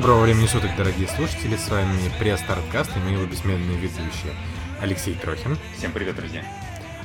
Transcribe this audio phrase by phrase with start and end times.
[0.00, 1.56] Доброго времени суток, дорогие слушатели.
[1.56, 4.32] С вами пресс-старткаст и мы его бессменные ведущие
[4.80, 6.42] Алексей Трохин, Всем привет, друзья.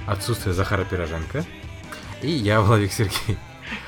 [0.08, 1.44] отсутствие Захара Пироженко
[2.22, 3.38] и я, Владик Сергей.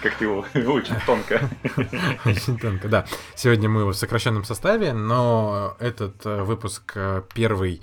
[0.04, 0.40] Как ты его
[0.74, 1.50] очень тонко.
[2.26, 3.06] Очень тонко, да.
[3.34, 7.82] Сегодня мы в сокращенном составе, но этот э, выпуск э, первый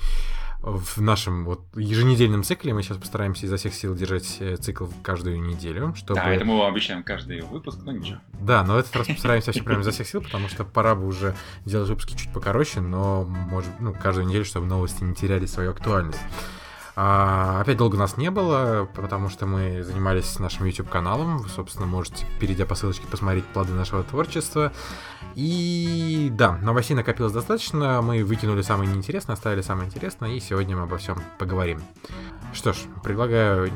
[0.64, 2.72] в нашем вот еженедельном цикле.
[2.72, 6.20] Мы сейчас постараемся изо всех сил держать э, цикл каждую неделю, чтобы...
[6.20, 8.18] Да, это мы обещаем каждый выпуск, но ничего.
[8.40, 11.34] Да, но этот раз постараемся вообще прям изо всех сил, потому что пора бы уже
[11.66, 16.20] делать выпуски чуть покороче, но может, ну, каждую неделю, чтобы новости не теряли свою актуальность.
[16.96, 21.38] А, опять долго нас не было, потому что мы занимались нашим YouTube-каналом.
[21.38, 24.72] Вы, собственно, можете, перейдя по ссылочке, посмотреть плоды нашего творчества.
[25.34, 28.00] И да, новостей накопилось достаточно.
[28.00, 31.82] Мы выкинули самое неинтересное, оставили самое интересное, и сегодня мы обо всем поговорим.
[32.52, 33.72] Что ж, предлагаю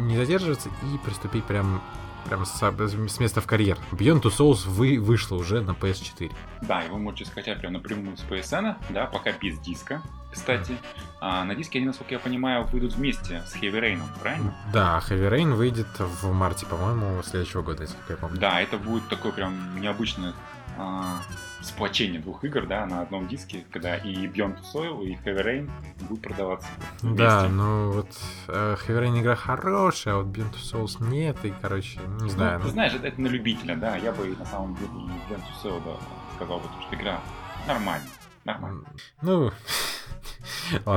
[0.00, 1.80] не задерживаться и приступить прям
[2.28, 3.76] прям с, с места в карьер.
[3.90, 6.32] Beyond Two Souls вы, вышло уже на PS4.
[6.62, 10.02] Да, вы можете скачать прям напрямую с PSN, да, пока без диска,
[10.32, 10.76] кстати.
[11.20, 14.54] А на диске они, насколько я понимаю, выйдут вместе с Heavy Rain, правильно?
[14.72, 18.38] Да, Heavy Rain выйдет в марте, по-моему, следующего года, если я помню.
[18.38, 20.34] Да, это будет такое прям необычное
[20.78, 21.20] а,
[21.60, 25.70] сплочение двух игр, да, на одном диске, когда и Beyond Soul, и Heavy Rain
[26.08, 26.68] будут продаваться
[27.00, 27.22] вместе.
[27.22, 28.08] Да, ну вот
[28.48, 32.58] э, Heavy Rain игра хорошая, а вот Beyond Souls нет, и, короче, не знаю.
[32.58, 34.88] Ну, ну, ты знаешь, это, это на любителя, да, я бы на самом деле
[35.28, 35.96] Beyond Soul, да,
[36.36, 37.20] сказал бы, что игра
[37.66, 38.10] нормальная,
[38.44, 38.84] нормальная.
[39.20, 39.52] Ну,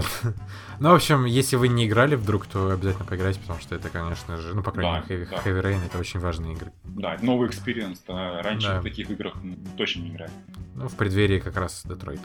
[0.80, 4.36] Ну, в общем, если вы не играли вдруг, то обязательно поиграйте, потому что это, конечно
[4.38, 5.38] же, ну, по крайней Да, мере, Heavy, да.
[5.38, 6.74] Heavy Rain это очень важные игры.
[6.84, 8.02] Да, новый experience.
[8.08, 8.80] Раньше Да.
[8.82, 9.36] в таких играх
[9.78, 10.32] точно не играли.
[10.76, 12.24] Ну, в преддверии как раз Детройта.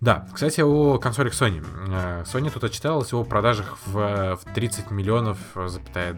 [0.00, 1.64] Да, кстати, о консолях Sony.
[1.88, 6.16] Э, Sony тут отчиталась о продажах в, в 30 миллионов, э, запятая,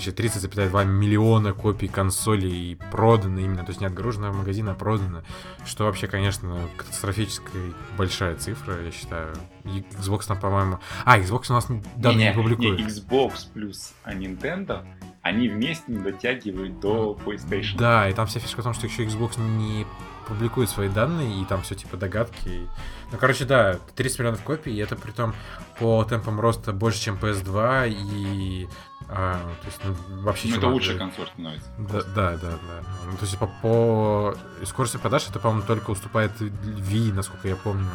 [0.00, 5.22] 30,2 миллиона копий консолей продано именно, то есть не отгружено в магазин, а продано,
[5.64, 9.34] что вообще, конечно, катастрофически большая цифра, я считаю.
[9.64, 10.78] Xbox там, по-моему...
[11.04, 12.78] А, Xbox у нас данные не, Не-не, публикует.
[12.78, 14.86] не, Xbox плюс а Nintendo,
[15.22, 17.76] они вместе не дотягивают до PlayStation.
[17.78, 19.86] Да, и там вся фишка в том, что еще Xbox не
[20.26, 22.68] публикует свои данные, и там все типа догадки.
[23.12, 25.34] Ну, короче, да, 30 миллионов копий, и это при том
[25.78, 28.68] по темпам роста больше, чем PS2, и...
[29.08, 30.48] а, то есть, ну, вообще...
[30.48, 31.68] Ну, это лучшая консоль становится.
[31.78, 32.82] Да, да, да, да.
[33.06, 34.34] Ну, то есть по, по
[34.64, 37.88] скорости продаж это, по-моему, только уступает Wii, насколько я помню,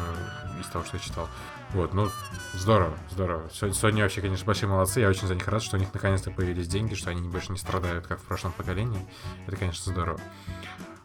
[0.60, 1.28] из того, что я читал.
[1.74, 2.08] Вот, ну,
[2.54, 3.48] здорово, здорово.
[3.48, 5.00] Sony вообще, конечно, большие молодцы.
[5.00, 7.58] Я очень за них рад, что у них наконец-то появились деньги, что они больше не
[7.58, 9.06] страдают, как в прошлом поколении.
[9.46, 10.20] Это, конечно, здорово.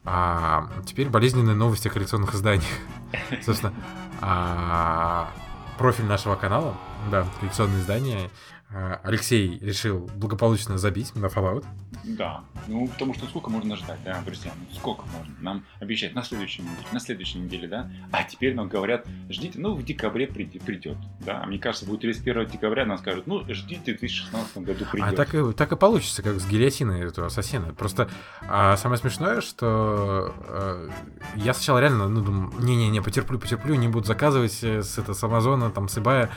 [0.03, 2.63] А теперь болезненные новости о коллекционных изданиях.
[3.45, 3.73] Собственно,
[4.21, 5.31] а,
[5.77, 6.77] профиль нашего канала,
[7.11, 8.29] да, коллекционные издания.
[8.69, 11.65] А, Алексей решил благополучно забить на Fallout.
[12.03, 12.43] Да.
[12.67, 14.51] Ну, потому что сколько можно ждать, да, друзья?
[14.57, 15.33] Ну, сколько можно?
[15.39, 17.89] Нам обещают на следующей неделе, на следующей неделе, да?
[18.11, 21.43] А теперь нам говорят, ждите, ну, в декабре придет, придет да?
[21.43, 25.07] А мне кажется, будет 31 декабря, нам скажут, ну, ждите, в 2016 году придет.
[25.07, 27.73] А так и, так и получится, как с гильотиной этого ассасина.
[27.73, 28.09] Просто
[28.41, 30.89] а, самое смешное, что э,
[31.35, 35.23] я сначала реально, ну, думаю, не-не-не, потерплю, потерплю, не буду заказывать э, с, это, с
[35.23, 36.29] Амазона, там, с п-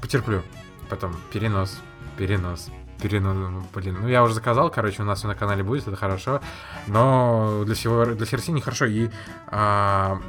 [0.00, 0.42] потерплю.
[0.88, 1.78] Потом перенос,
[2.16, 2.68] перенос,
[3.00, 5.96] перенос, ну, блин, ну я уже заказал, короче, у нас всё на канале будет, это
[5.96, 6.40] хорошо,
[6.86, 8.86] но для всего, для CRC нехорошо.
[8.86, 9.10] И
[9.46, 10.20] а,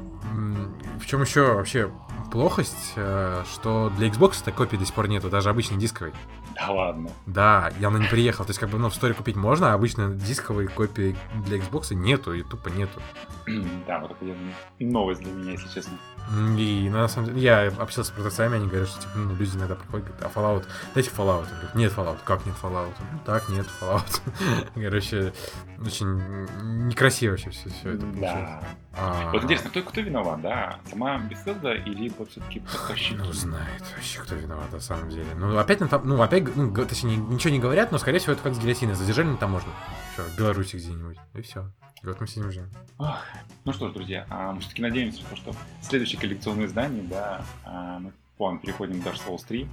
[1.00, 1.92] в чем еще вообще
[2.32, 6.14] плохость, э, что для Xbox этой копии до сих пор нету, даже обычной дисковой.
[6.60, 7.10] Да ладно.
[7.26, 8.46] Да, и она не приехала.
[8.46, 11.16] То есть, как бы, ну, в сторе купить можно, а обычно дисковой копии
[11.46, 13.02] для Xbox нету, и тупо нету.
[13.88, 14.36] да, вот это
[14.80, 15.98] новость для меня, если честно.
[16.58, 19.76] И на самом деле, я общался с продавцами, они говорят, что типа, ну, люди иногда
[19.76, 21.48] приходят, говорят, а Fallout, дайте Fallout.
[21.50, 22.18] Я говорю, нет Fallout.
[22.24, 22.94] Как нет Fallout?
[23.12, 24.22] Ну, так, нет Fallout.
[24.76, 25.34] Короче,
[25.80, 26.46] очень
[26.88, 28.50] некрасиво вообще все, все это получилось.
[28.96, 29.30] Да.
[29.32, 30.80] Вот интересно, кто, кто виноват, да?
[30.90, 33.16] Сама Bethesda или все-таки поставщики?
[33.16, 35.28] Ну, знает вообще, кто виноват на самом деле.
[35.36, 38.54] Ну, опять, на ну, опять, ну, точнее, ничего не говорят, но, скорее всего, это как
[38.54, 38.96] с гильотиной.
[38.96, 39.72] Задержали на таможне.
[40.14, 41.18] Все, в Беларуси где-нибудь.
[41.36, 41.72] И все.
[42.02, 42.70] И вот мы сидим.
[42.98, 43.18] Ох,
[43.66, 48.00] Ну что ж, друзья, а, мы все-таки надеемся, что, что следующее коллекционное издание, да, а,
[48.00, 49.68] мы плавно переходим к Dark Souls 3.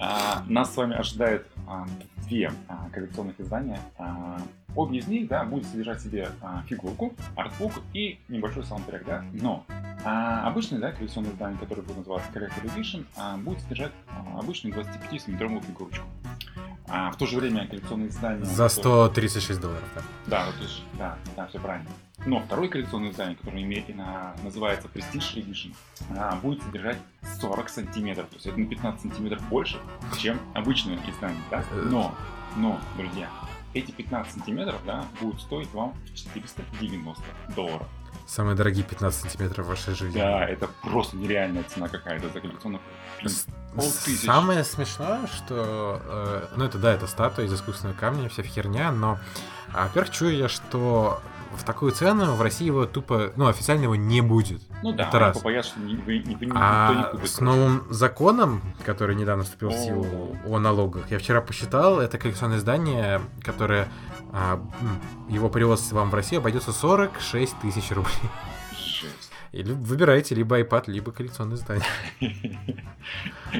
[0.00, 1.86] А, Нас с вами ожидает а,
[2.28, 3.80] две а, коллекционных издания.
[3.98, 4.38] А,
[4.76, 9.24] Обе из них, да, будет содержать в себе а, фигурку, артбук и небольшой саундтрек, да.
[9.32, 9.64] Но
[10.04, 14.74] а, обычное, да, коллекционное издание, которое будет называться Collector Edition, а, будет содержать а, обычную
[14.76, 16.06] 25-сантиметровую фигурочку.
[16.88, 18.44] А в то же время коллекционные издания...
[18.44, 20.02] За которые- 136 долларов, да.
[20.26, 20.54] Да, вот
[20.98, 21.88] да, да, все правильно.
[22.24, 25.74] Но второе коллекционное издание, которое имеет, на- называется Prestige Edition,
[26.16, 26.98] а, будет содержать
[27.40, 28.26] 40 сантиметров.
[28.28, 29.78] То есть это на 15 сантиметров больше,
[30.18, 31.64] чем обычное издание, да?
[31.72, 32.14] Но,
[32.56, 33.28] но, друзья,
[33.74, 37.22] эти 15 сантиметров, да, будут стоить вам 490
[37.56, 37.88] долларов.
[38.26, 40.18] Самые дорогие 15 сантиметров в вашей жизни.
[40.18, 42.80] Да, это просто нереальная цена какая-то за коллекционных.
[43.74, 44.24] Полтысячи.
[44.26, 46.00] Самое смешное, что...
[46.04, 49.18] э, ну, это да, это статуя из искусственного камня, вся херня, но,
[49.72, 51.22] а, во-первых, чую я, что
[51.56, 54.62] в такую цену в России его тупо, ну, официально его не будет.
[54.82, 55.36] Ну да, это раз.
[55.44, 57.30] ни- вы- никто не А купит.
[57.30, 62.58] с новым законом, который недавно вступил в силу о налогах, я вчера посчитал, это коллекционное
[62.58, 63.88] издание, которое
[64.34, 64.62] а,
[65.28, 68.14] его привоз вам в Россию обойдется 46 тысяч рублей.
[69.52, 69.66] Жесть.
[69.66, 71.84] Или выбирайте либо iPad, либо коллекционное издание.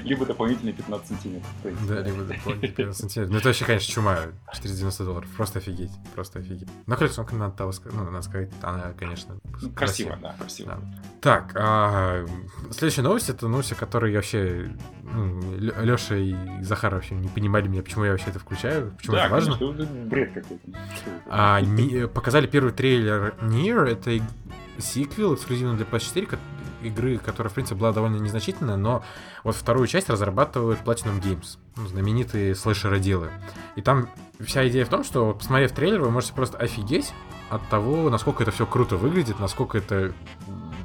[0.05, 1.51] Либо дополнительные 15 сантиметров.
[1.87, 3.33] Да, либо дополнительные 15 сантиметров.
[3.33, 4.19] Ну, это вообще, конечно, чума.
[4.55, 5.29] 490 долларов.
[5.37, 5.91] Просто офигеть.
[6.15, 6.69] Просто офигеть.
[6.87, 10.81] Но коллекционка, надо, того ну, надо сказать, она, конечно, Ну, красиво, да, красиво.
[10.81, 11.03] Да.
[11.21, 12.27] Так, а,
[12.71, 17.69] следующая новость это новость, о которой я вообще ну, Леша и Захар вообще не понимали
[17.69, 19.59] меня, почему я вообще это включаю, почему да, это важно.
[19.59, 20.63] конечно, бред какой-то.
[21.29, 24.19] А, не- показали первый трейлер Nier, это
[24.83, 26.39] сиквел эксклюзивно для PS4, ко-
[26.83, 29.05] игры, которая, в принципе, была довольно незначительная, но
[29.45, 33.31] вот вторую часть разрабатывают Platinum Games, ну, знаменитые слэшероделы.
[33.77, 34.09] И там
[34.41, 37.13] вся идея в том, что, посмотрев трейлер, вы можете просто офигеть
[37.51, 40.13] от того, насколько это все круто выглядит, насколько это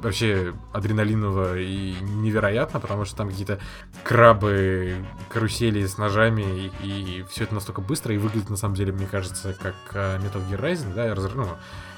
[0.02, 3.58] вообще адреналиново и невероятно, потому что там какие-то
[4.04, 9.06] крабы, карусели с ножами, и, все это настолько быстро и выглядит, на самом деле, мне
[9.06, 11.48] кажется, как э, Metal Gear Rising, да, раз- ну,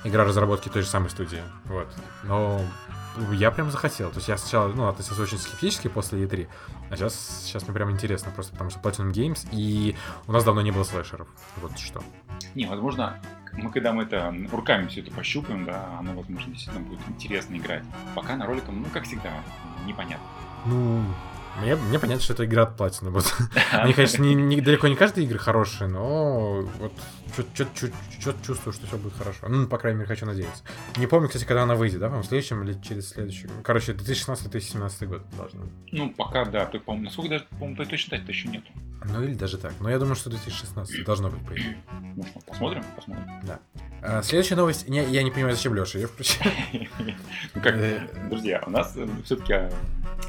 [0.04, 1.88] игра разработки той же самой студии, вот.
[2.24, 2.60] Но
[3.32, 4.10] я прям захотел.
[4.10, 6.48] То есть я сначала, ну, относился очень скептически после E3,
[6.90, 10.62] а сейчас, сейчас мне прям интересно, просто потому что Platinum Games, и у нас давно
[10.62, 11.28] не было слэшеров.
[11.56, 12.02] Вот что.
[12.54, 13.20] Не, возможно,
[13.52, 17.84] мы когда мы это руками все это пощупаем, да, оно, возможно, действительно будет интересно играть.
[18.14, 19.30] Пока на роликом, ну, как всегда,
[19.86, 20.26] непонятно.
[20.66, 21.04] Ну,
[21.60, 23.10] мне, мне понятно, что это игра от Platinum.
[23.10, 23.34] Вот.
[23.72, 26.92] Они, конечно, не, не- далеко не каждая игры хорошие, но вот
[27.54, 29.46] что-то чувствую, что все будет хорошо.
[29.48, 30.62] Ну, по крайней мере, хочу надеяться.
[30.96, 33.48] Не помню, кстати, когда она выйдет, да, по-моему, в следующем или через следующий.
[33.62, 35.60] Короче, 2016-2017 год должно.
[35.62, 35.72] быть.
[35.92, 38.66] Ну, пока, да, то, по-моему, насколько даже, по-моему, той точно дать еще нету.
[39.04, 39.72] Ну, или даже так.
[39.80, 41.78] Но я думаю, что 2016 должно быть, по идее.
[42.16, 42.84] Ну что, посмотрим?
[42.96, 43.24] Посмотрим.
[44.02, 44.88] А, следующая новость.
[44.88, 46.42] Не, я не понимаю, зачем Леша ее включил.
[47.54, 48.06] Ну как, Э.
[48.28, 49.54] друзья, у нас все-таки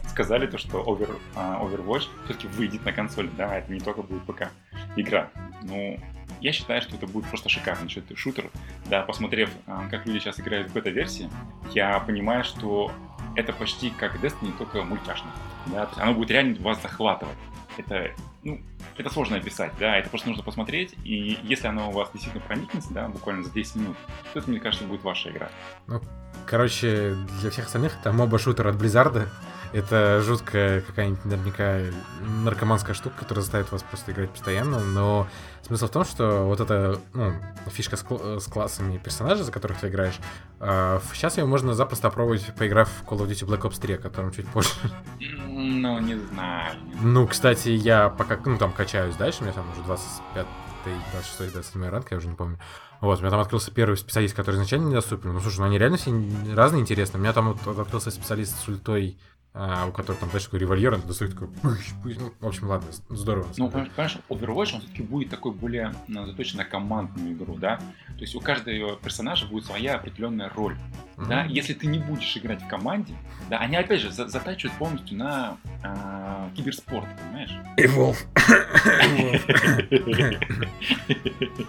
[0.09, 4.23] сказали то, что Over, а, Overwatch все-таки выйдет на консоли, да, это не только будет
[4.23, 4.49] ПК
[4.95, 5.29] игра.
[5.63, 5.99] Ну,
[6.41, 8.49] я считаю, что это будет просто шикарный шут- шутер.
[8.85, 11.29] Да, посмотрев, а, как люди сейчас играют в бета-версии,
[11.73, 12.91] я понимаю, что
[13.35, 15.29] это почти как Destiny, только мультяшно.
[15.67, 17.37] Да, то есть оно будет реально вас захватывать.
[17.77, 18.11] Это,
[18.43, 18.59] ну,
[18.97, 22.93] это сложно описать, да, это просто нужно посмотреть, и если оно у вас действительно проникнется,
[22.93, 23.97] да, буквально за 10 минут,
[24.33, 25.49] то это, мне кажется, будет ваша игра.
[26.45, 29.29] Короче, для всех остальных это моба-шутер от Blizzard.
[29.73, 31.79] Это жуткая какая-нибудь наверняка
[32.43, 35.27] наркоманская штука, которая заставит вас просто играть постоянно, но
[35.61, 37.33] смысл в том, что вот эта ну,
[37.67, 40.19] фишка с, кл- с классами персонажей, за которых ты играешь,
[40.59, 43.97] а, сейчас ее можно запросто опробовать, поиграв в Call of Duty Black Ops 3, о
[43.97, 44.69] котором чуть позже.
[45.47, 46.75] Ну, не знаю.
[47.01, 50.45] Ну, кстати, я пока, ну, там качаюсь дальше, у меня там уже 25
[51.13, 52.59] 26 27 ранг, я уже не помню.
[53.01, 55.33] Вот, у меня там открылся первый специалист, который изначально недоступен.
[55.33, 56.11] Ну, слушай, ну они реально все
[56.55, 57.19] разные интересные.
[57.19, 59.17] У меня там вот открылся специалист с ультой,
[59.53, 61.49] а, у которого там, знаешь, такой револьвер, он достает такой...
[61.61, 61.71] Ну,
[62.39, 63.47] в общем, ладно, здорово.
[63.57, 67.77] Ну, понимаешь, Overwatch, он все-таки будет такой более ну, заточен на командную игру, да?
[68.07, 70.77] То есть у каждого персонажа будет своя определенная роль,
[71.17, 71.43] да?
[71.43, 71.53] Мгм.
[71.53, 73.13] Если ты не будешь играть в команде,
[73.49, 76.20] да, они, опять же, за- затачивают полностью на а,
[76.55, 77.51] киберспорт, понимаешь?
[77.77, 78.17] Evolve.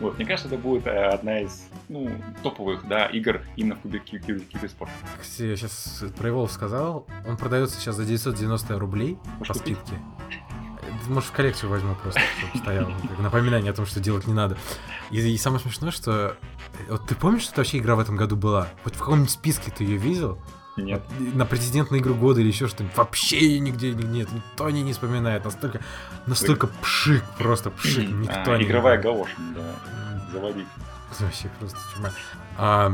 [0.00, 2.10] Вот, мне кажется, это будет э, одна из, ну,
[2.42, 4.94] топовых, да, игр именно в кибер- кибер- киберспорте.
[5.20, 7.06] Кстати, я сейчас про Evolve сказал.
[7.28, 9.76] Он продается сейчас за 990 рублей Можешь по купить?
[9.76, 10.00] скидке.
[11.08, 12.86] Может, в коллекцию возьму просто, чтобы стоял.
[13.10, 14.56] как напоминание о том, что делать не надо.
[15.10, 16.36] И, и самое смешное, что...
[16.88, 18.68] э, Вот ты помнишь, что вообще игра в этом году была?
[18.84, 20.38] Хоть в каком-нибудь списке ты ее видел?
[20.80, 21.02] Нет.
[21.18, 22.96] На претендент на игру года или еще что-нибудь.
[22.96, 24.28] Вообще нигде не- нет.
[24.32, 25.44] Никто о ней не вспоминает.
[25.44, 25.80] Настолько,
[26.26, 28.08] настолько пшик, просто пшик.
[28.10, 30.66] Никто А, не игровая галоша, да, заводить.
[31.18, 32.10] Вообще просто чума.
[32.58, 32.92] А,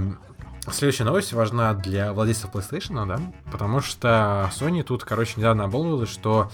[0.70, 3.20] следующая новость важна для владельцев PlayStation, да?
[3.52, 6.50] Потому что Sony тут, короче, недавно обмолвилась, что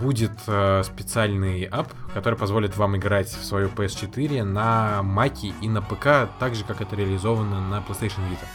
[0.00, 5.82] будет э, специальный ап, который позволит вам играть в свою PS4 на Маке и на
[5.82, 8.46] ПК, так же, как это реализовано на PlayStation Vita.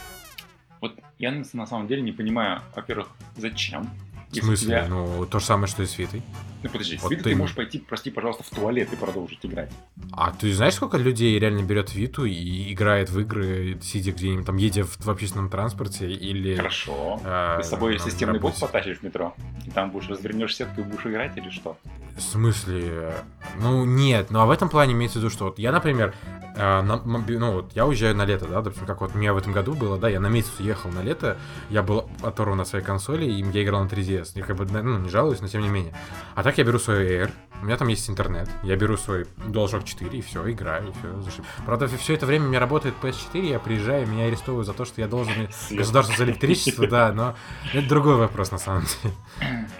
[1.19, 3.07] Я на самом деле не понимаю, во-первых,
[3.37, 3.89] зачем.
[4.31, 4.67] В смысле?
[4.67, 6.21] тебя- Ну, то же самое, что и с Витой.
[6.65, 9.71] Ну подожди, Вот виду ты- ты можешь пойти, прости, пожалуйста, в туалет и продолжить играть.
[10.11, 14.57] А ты знаешь, сколько людей реально берет Виту и играет в игры, сидя где-нибудь там,
[14.57, 16.55] едя в, в общественном транспорте или...
[16.55, 17.21] Хорошо.
[17.23, 19.35] а, Ты с собой на системный бот потащишь в метро?
[19.67, 21.77] И там будешь развернешь сетку и будешь играть или что?
[22.17, 23.13] В смысле?
[23.59, 26.13] Ну, нет, ну а в этом плане имеется в виду, что вот я, например,
[26.55, 29.37] э, на ну вот я уезжаю на лето, да, допустим, как вот у меня в
[29.37, 31.37] этом году было, да, я на месяц уехал на лето,
[31.69, 34.29] я был оторван от своей консоли, и я играл на 3DS.
[34.35, 35.93] Я как бы, ну, не жалуюсь, но тем не менее.
[36.35, 37.31] А так я беру свой Air,
[37.61, 41.21] у меня там есть интернет, я беру свой DualShock 4 и все, играю, и все,
[41.21, 41.45] зашиб.
[41.65, 45.01] Правда, все это время у меня работает PS4, я приезжаю, меня арестовывают за то, что
[45.01, 45.79] я должен Свет.
[45.79, 47.35] государство за электричество, да, но
[47.73, 49.13] это другой вопрос на самом деле.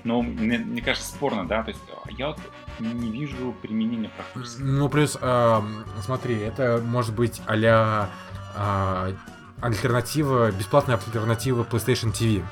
[0.03, 1.63] Ну, мне, мне кажется, спорно, да?
[1.63, 2.39] То есть а, я вот
[2.79, 4.62] не вижу применения практически.
[4.62, 8.10] Ну, плюс, эм, смотри, это может быть а-ля
[8.55, 9.13] а,
[9.62, 12.44] альтернатива, бесплатная альтернатива PlayStation TV.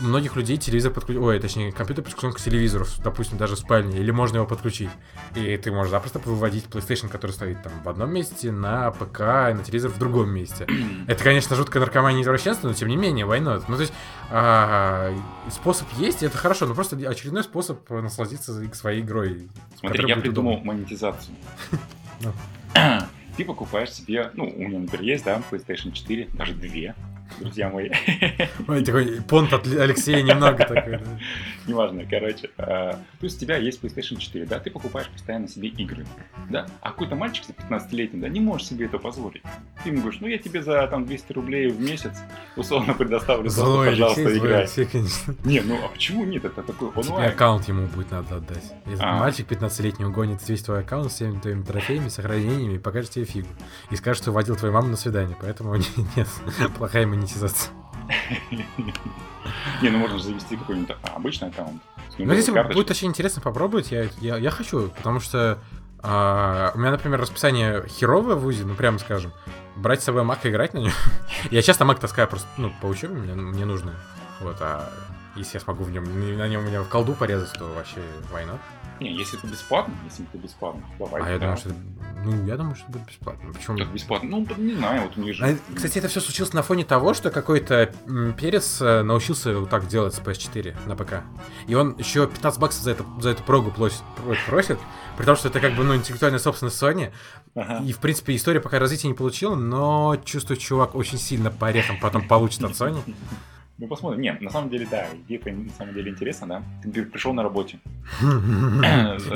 [0.00, 4.10] Многих людей телевизор подключен, ой, точнее, компьютер подключен к телевизору, допустим, даже в спальне, или
[4.10, 4.90] можно его подключить.
[5.34, 9.54] И ты можешь запросто выводить PlayStation, который стоит там в одном месте, на ПК и
[9.54, 10.66] на телевизор в другом месте.
[11.06, 13.64] Это, конечно, жуткая наркомания и извращенство, но тем не менее, not?
[13.68, 13.92] Ну, то есть,
[14.30, 15.14] а,
[15.50, 19.48] способ есть, и это хорошо, но просто очередной способ насладиться своей игрой.
[19.78, 20.72] Смотри, я придумал удобно.
[20.72, 21.36] монетизацию.
[22.20, 22.32] Ну.
[23.36, 26.94] Ты покупаешь себе, ну, у меня, например, есть, да, PlayStation 4, даже две,
[27.40, 27.90] друзья мои.
[28.66, 30.98] Ой, такой понт от Алексея немного такой.
[30.98, 31.04] да.
[31.66, 32.50] Неважно, короче.
[32.56, 36.06] э, Плюс у тебя есть PlayStation 4, да, ты покупаешь постоянно себе игры,
[36.48, 39.42] да, а какой-то мальчик за 15-летний, да, не может себе это позволить.
[39.84, 42.12] Ты ему говоришь, ну, я тебе за там 200 рублей в месяц
[42.56, 44.60] условно предоставлю Злой пожалуйста, Алексей, злой играй.
[44.62, 45.34] Алексей, конечно.
[45.44, 46.44] Не, ну, а почему нет?
[46.44, 47.30] Это такой Тебе онлайн.
[47.30, 48.72] аккаунт ему будет надо отдать.
[48.86, 49.18] Если А.
[49.18, 53.48] мальчик 15-летний угонит весь твой аккаунт с всеми твоими трофеями, сохранениями и покажет тебе фигу.
[53.90, 55.36] И скажет, что водил твою маму на свидание.
[55.40, 55.74] Поэтому
[56.16, 56.28] нет,
[56.76, 57.72] плохая монетизация.
[59.82, 61.82] Не, ну, можно завести какой-нибудь обычный аккаунт.
[62.18, 65.58] Ну, если будет очень интересно попробовать, я, я, я хочу, потому что
[66.00, 69.32] а, у меня, например, расписание херовое в УЗИ, ну, прямо скажем.
[69.76, 70.92] Брать с собой Мак и играть на нем.
[71.50, 73.94] я часто Мак таскаю просто, ну, по учебе мне, мне нужно.
[74.40, 74.90] Вот, а
[75.36, 78.00] если я смогу в нем, на нем у меня в колду порезать, то вообще
[78.32, 78.58] война.
[79.00, 81.22] Не, если это бесплатно, если это бесплатно, давай.
[81.22, 81.40] А я да.
[81.40, 81.78] думаю, что это,
[82.24, 83.52] ну, я думаю, что это будет бесплатно.
[83.52, 83.78] Почему?
[83.78, 84.28] Как бесплатно?
[84.30, 85.44] Ну, не знаю, вот у них же...
[85.46, 89.70] А, Кстати, это все случилось на фоне того, что какой-то м, перец э, научился вот
[89.70, 91.22] так делать с PS4 на ПК.
[91.68, 94.78] И он еще 15 баксов за, это, за эту прогу плось- про- просит,
[95.16, 97.12] при том, что это как бы ну, интеллектуальная собственность Sony.
[97.54, 97.84] Ага.
[97.84, 101.98] И, в принципе, история пока развития не получила, но чувствую, чувак очень сильно по орехам
[102.00, 103.00] потом получит от Sony.
[103.80, 104.20] Ну, посмотрим.
[104.20, 106.62] Нет, на самом деле, да, идея на самом деле интересно, да.
[106.82, 107.78] Ты при- пришел на работе.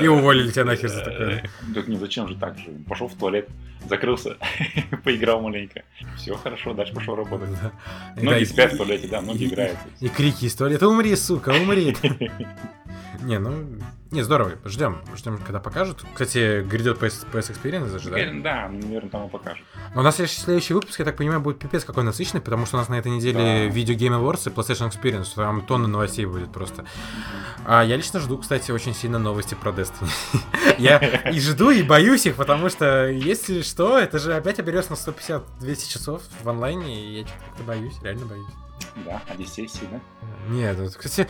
[0.01, 1.43] И уволили тебя нахер за такое.
[1.43, 2.65] Э, Так не, зачем же так же?
[2.87, 3.47] Пошел в туалет,
[3.87, 4.37] закрылся,
[5.03, 5.83] поиграл маленько.
[6.17, 7.49] Все хорошо, дальше пошел работать.
[7.61, 7.71] Да.
[8.21, 9.77] Многие спят в туалете, да, многие играют.
[9.99, 11.95] И крики из туалета «Умри, сука, умри!»
[13.23, 13.65] Не, ну...
[14.11, 14.99] Не, здорово, ждем.
[15.15, 16.03] Ждем, когда покажут.
[16.13, 18.19] Кстати, грядет PS, PS Experience же, да?
[18.19, 19.65] Теперь, Да, наверное, там и покажут.
[19.95, 22.79] Но у нас следующий, выпуск, я так понимаю, будет пипец какой насыщенный, потому что у
[22.79, 23.75] нас на этой неделе Да.
[23.75, 26.85] Video Game Awards и PlayStation Experience, там тонны новостей будет просто.
[27.65, 30.11] А я лично жду, кстати, очень сильно новости про Destiny.
[30.77, 30.97] я
[31.31, 35.89] и жду, и боюсь их, потому что, если что, это же опять оберется на 150-200
[35.91, 38.45] часов в онлайне, и я что-то как-то боюсь, реально боюсь.
[39.03, 39.99] Да, Одиссей сильно.
[40.49, 41.27] Нет, вот, кстати,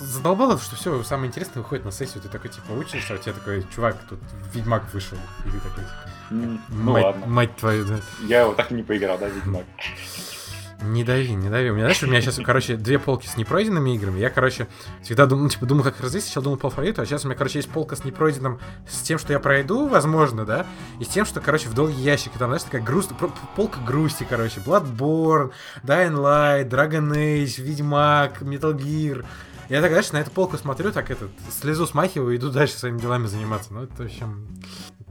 [0.00, 3.32] задолбало, что все самое интересное выходит на сессию, ты такой, типа, учишься, а у тебя
[3.34, 4.18] такой, чувак, тут
[4.52, 5.84] Ведьмак вышел, и ты такой,
[6.30, 7.26] М, Ну мать, ладно.
[7.26, 8.00] мать твою, да.
[8.22, 9.64] Я его так и не поиграл, да, Ведьмак?
[10.84, 11.70] Не дави, не дави.
[11.70, 14.18] У меня, знаешь, у меня сейчас, короче, две полки с непройденными играми.
[14.18, 14.68] Я, короче,
[15.02, 16.24] всегда думал, ну, типа, думал, как разлить.
[16.24, 19.18] Сначала думал по алфавиту, а сейчас у меня, короче, есть полка с непройденным, с тем,
[19.18, 20.66] что я пройду, возможно, да,
[21.00, 22.36] и с тем, что, короче, в долгий ящик.
[22.36, 23.10] И там, знаешь, такая грусть,
[23.56, 24.60] полка грусти, короче.
[24.60, 29.24] Bloodborne, Dying Light, Dragon Age, Ведьмак, Metal Gear.
[29.70, 32.98] Я так, знаешь, на эту полку смотрю, так этот, слезу смахиваю и иду дальше своими
[32.98, 33.72] делами заниматься.
[33.72, 34.46] Ну, это, в общем,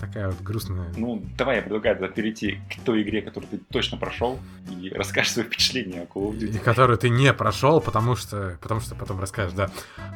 [0.05, 0.91] такая вот грустная.
[0.97, 5.33] Ну, давай я предлагаю тогда перейти к той игре, которую ты точно прошел, и расскажешь
[5.33, 6.59] свои впечатления о Call of И Duty.
[6.59, 9.69] которую ты не прошел, потому что, потому что потом расскажешь, да.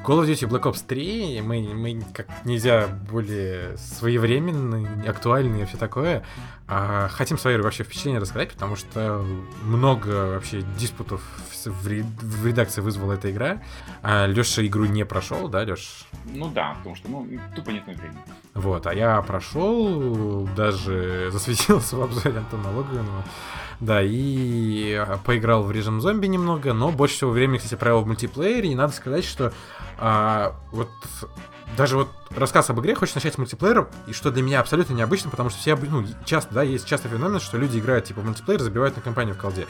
[0.05, 5.77] Call of Duty Black Ops 3, мы, мы как нельзя более своевременные, актуальные и все
[5.77, 6.23] такое.
[6.69, 9.25] А хотим свои вообще впечатления рассказать, потому что
[9.63, 11.21] много вообще диспутов
[11.65, 13.61] в редакции вызвала эта игра.
[14.03, 16.05] А Леша игру не прошел, да, Леш?
[16.25, 18.17] Ну да, потому что, ну, тупо нет времени.
[18.57, 23.23] Вот, а я прошел, даже засветился в обзоре Антона Логвинова.
[23.79, 28.71] Да, и поиграл в режим зомби немного, но больше всего времени, кстати, провел в мультиплеере.
[28.71, 29.53] И надо сказать, что
[29.99, 30.89] а, вот
[31.75, 35.29] даже вот рассказ об игре хочешь начать с мультиплеера, и что для меня абсолютно необычно,
[35.29, 38.61] потому что все, ну, часто, да, есть часто феномен, что люди играют, типа, в мультиплеер,
[38.61, 39.67] забивают на компанию в колде.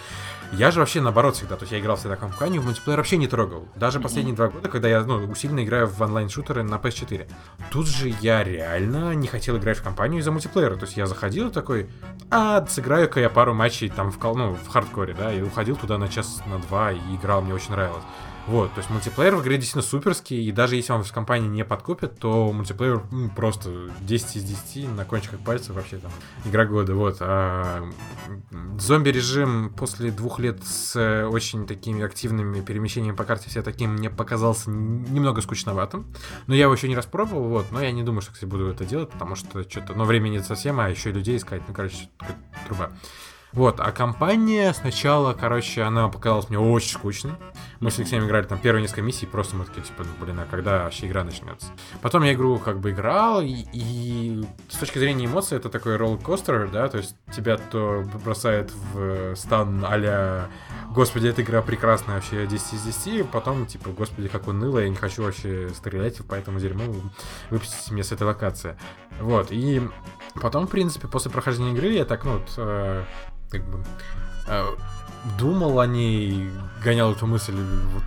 [0.54, 3.18] Я же вообще наоборот всегда, то есть я играл всегда в компанию, в мультиплеер вообще
[3.18, 3.68] не трогал.
[3.76, 7.30] Даже последние два года, когда я, ну, усиленно играю в онлайн-шутеры на PS4.
[7.72, 10.76] Тут же я реально не хотел играть в компанию из-за мультиплеера.
[10.76, 11.90] То есть я заходил такой,
[12.30, 15.98] а, сыграю-ка я пару матчей там в, кол- ну, в хардкоре, да, и уходил туда
[15.98, 18.04] на час, на два и играл, мне очень нравилось.
[18.48, 21.66] Вот, то есть мультиплеер в игре действительно суперский, и даже если он в компании не
[21.66, 26.12] подкупит, то мультиплеер ну, просто 10 из 10 на кончиках пальцев вообще там
[26.46, 27.18] игра года, вот.
[27.20, 27.84] А
[28.80, 34.10] зомби-режим после двух лет с э, очень такими активными перемещениями по карте все таким мне
[34.10, 36.08] показался немного скучноватым,
[36.48, 38.86] но я его еще не распробовал, вот, но я не думаю, что, кстати, буду это
[38.86, 42.10] делать, потому что что-то, ну, времени нет совсем, а еще и людей искать, ну, короче,
[42.66, 42.92] труба.
[43.58, 47.34] Вот, а компания сначала, короче, она показалась мне очень скучной.
[47.80, 50.46] Мы с Алексеем играли там первые несколько миссий, просто мы такие, типа, ну, блин, а
[50.46, 51.70] когда вообще игра начнется?
[52.04, 56.70] Потом я игру как бы играл, и, и с точки зрения эмоций это такой роллер-костер,
[56.70, 60.50] да, то есть тебя то бросает в стан а
[60.92, 64.96] господи, эта игра прекрасная, вообще 10 из 10, потом, типа, господи, как уныло, я не
[64.96, 66.94] хочу вообще стрелять по этому дерьму,
[67.50, 68.78] выпустите мне с этой локации.
[69.20, 69.82] Вот, и
[70.42, 73.04] потом, в принципе, после прохождения игры я так, ну, вот, э,
[73.50, 73.84] как бы
[74.48, 74.66] э,
[75.40, 76.50] думал о ней,
[76.84, 78.04] гонял эту мысль, вот,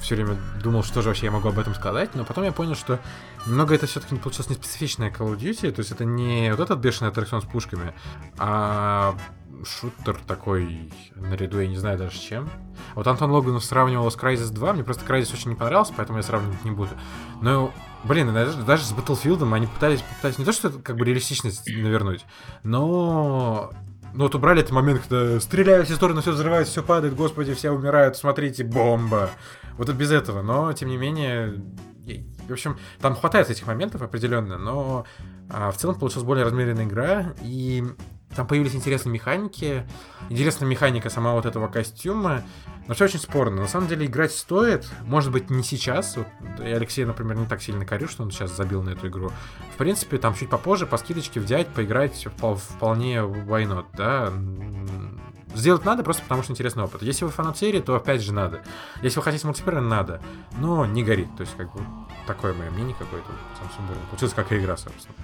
[0.00, 2.74] все время думал, что же вообще я могу об этом сказать, но потом я понял,
[2.74, 2.98] что
[3.46, 6.78] немного это все-таки получилось не специфичная Call of Duty, то есть это не вот этот
[6.80, 7.94] бешеный аттракцион с пушками,
[8.38, 9.16] а
[9.64, 12.50] шутер такой наряду, я не знаю даже с чем.
[12.94, 16.22] Вот Антон Логанов сравнивал с Crysis 2, мне просто Crysis очень не понравился, поэтому я
[16.24, 16.90] сравнивать не буду.
[17.40, 17.72] Но,
[18.04, 21.66] блин, даже, даже с Battlefield они пытались, пытались не то, что это как бы реалистичность
[21.68, 22.24] навернуть,
[22.64, 23.72] но
[24.14, 27.70] ну вот убрали этот момент, когда стреляют все стороны, все взрывается, все падает, господи, все
[27.70, 29.30] умирают, смотрите, бомба.
[29.78, 31.62] Вот это без этого, но тем не менее,
[32.48, 35.06] в общем, там хватает этих моментов определенно, но
[35.48, 37.84] а, в целом получилась более размеренная игра, и
[38.34, 39.86] там появились интересные механики,
[40.28, 42.42] интересная механика сама вот этого костюма,
[42.88, 43.62] но все очень спорно.
[43.62, 46.16] На самом деле играть стоит, может быть, не сейчас.
[46.16, 46.26] Вот,
[46.58, 49.30] я Алексей, например, не так сильно корю, что он сейчас забил на эту игру.
[49.74, 54.32] В принципе, там чуть попозже по скидочке взять, поиграть вполне why да.
[55.54, 57.02] Сделать надо просто потому, что интересный опыт.
[57.02, 58.62] Если вы фанат серии, то опять же надо.
[59.02, 60.22] Если вы хотите мультиплеер, надо.
[60.58, 61.28] Но не горит.
[61.36, 61.80] То есть, как бы,
[62.26, 63.28] такое мое мнение какое-то.
[63.60, 65.14] Samsung получилось как и игра, собственно.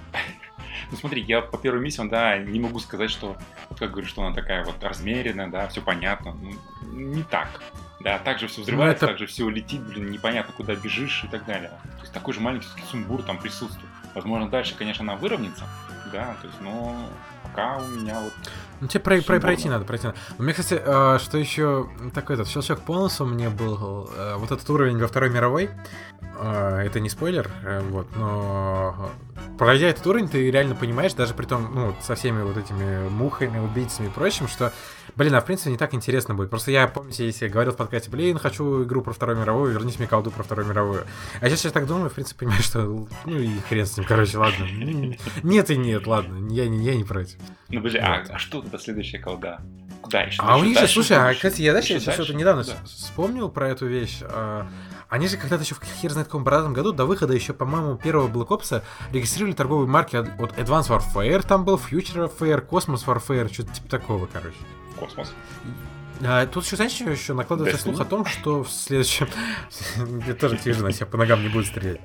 [0.91, 3.37] Ну смотри, я по первой миссии, да, не могу сказать, что,
[3.69, 6.33] вот как говоришь, что она такая вот размеренная, да, все понятно.
[6.33, 6.51] Ну,
[6.93, 7.61] не так.
[7.99, 9.19] Да, также все взрывается, ну, это...
[9.19, 11.69] также все летит, блин, непонятно, куда бежишь и так далее.
[11.69, 13.89] То есть такой же маленький сумбур там присутствует.
[14.15, 15.65] Возможно, дальше, конечно, она выровняется,
[16.11, 17.09] да, то есть, но
[17.43, 18.33] пока у меня вот...
[18.81, 20.17] Ну, тебе про, про, пройти надо, пройти надо.
[20.37, 24.51] У меня, кстати, э, что еще такой этот щелчок по носу мне был э, вот
[24.51, 25.69] этот уровень во Второй мировой.
[26.39, 29.11] Э, это не спойлер, э, вот, но
[29.57, 33.59] пройдя этот уровень, ты реально понимаешь, даже при том, ну, со всеми вот этими мухами,
[33.59, 34.71] убийцами и прочим, что,
[35.15, 36.49] блин, а в принципе не так интересно будет.
[36.49, 39.99] Просто я, помните, если я говорил в подкасте, блин, хочу игру про Вторую мировую, верните
[39.99, 41.05] мне колду про Вторую мировую.
[41.41, 44.37] А сейчас я так думаю, в принципе, понимаю, что, ну и хрен с ним, короче,
[44.37, 44.65] ладно.
[45.43, 47.37] Нет и нет, ладно, я не, я не против.
[47.69, 49.61] Ну, подожди, а, а что тогда следующая колда?
[50.09, 52.73] Да, еще а у них же, слушай, а, кстати, я дальше что-то недавно да.
[52.85, 54.19] вспомнил про эту вещь.
[55.09, 58.27] Они же когда-то еще в хер знает каком бородатом году до выхода еще, по-моему, первого
[58.27, 63.51] Black Ops регистрировали торговые марки от, от Advanced Warfare, там был Future Warfare, Cosmos Warfare,
[63.51, 64.57] что-то типа такого, короче.
[64.99, 65.33] Космос.
[66.21, 69.27] А, тут еще, знаешь, еще, еще накладывается слух о том, что в следующем...
[70.27, 72.01] Я тоже тяжело на себя по ногам не будет стрелять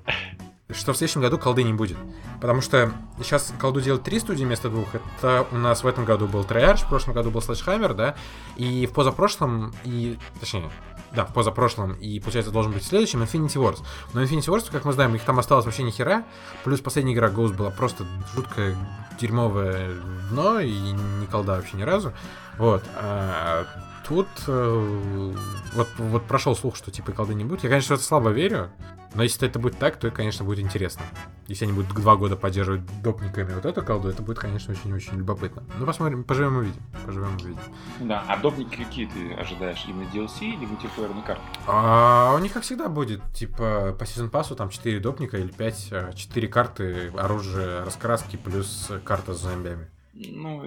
[0.71, 1.97] что в следующем году колды не будет.
[2.41, 4.89] Потому что сейчас колду делают три студии вместо двух.
[4.95, 8.15] Это у нас в этом году был Treyarch, в прошлом году был Sledgehammer, да,
[8.57, 10.71] и в позапрошлом, и, точнее,
[11.13, 13.85] да, в позапрошлом, и, получается, должен быть в следующем Infinity Wars.
[14.15, 16.25] Но Infinity Wars, как мы знаем, их там осталось вообще ни хера,
[16.65, 18.77] плюс последняя игра Ghost была просто жуткое
[19.21, 19.95] дерьмовое
[20.31, 22.13] дно, и не колда вообще ни разу.
[22.59, 22.83] Вот.
[22.97, 23.67] А
[24.07, 25.35] тут э,
[25.75, 27.65] вот, вот прошел слух, что типа колды не будет.
[27.65, 28.71] Я, конечно, в это слабо верю,
[29.15, 31.03] но если это будет так, то, конечно, будет интересно.
[31.47, 35.63] Если они будут два года поддерживать допниками вот эту колду, это будет, конечно, очень-очень любопытно.
[35.79, 36.83] Ну, посмотрим, поживем увидим.
[37.05, 37.61] Поживем увидим.
[38.01, 39.85] Да, а допники какие ты ожидаешь?
[39.87, 41.43] Именно DLC или мультиплеерные карты?
[41.67, 46.15] А, у них, как всегда, будет, типа, по сезон пассу там 4 допника или 5,
[46.15, 50.67] 4 а, карты, оружие, раскраски плюс карта с зомбями ну,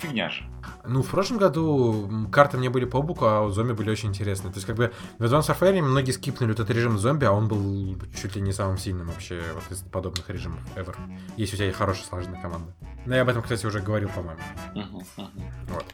[0.00, 0.44] фигня же.
[0.86, 4.52] Ну, в прошлом году карты мне были по боку, а зомби были очень интересные.
[4.52, 7.96] То есть, как бы в Advanced Warfare многие скипнули этот режим зомби, а он был
[8.20, 10.94] чуть ли не самым сильным вообще вот из подобных режимов ever.
[11.36, 12.72] Если у тебя хорошая слаженная команда.
[13.06, 14.40] Но я об этом, кстати, уже говорил, по-моему.
[14.74, 15.28] Uh-huh, uh-huh.
[15.68, 15.86] Вот.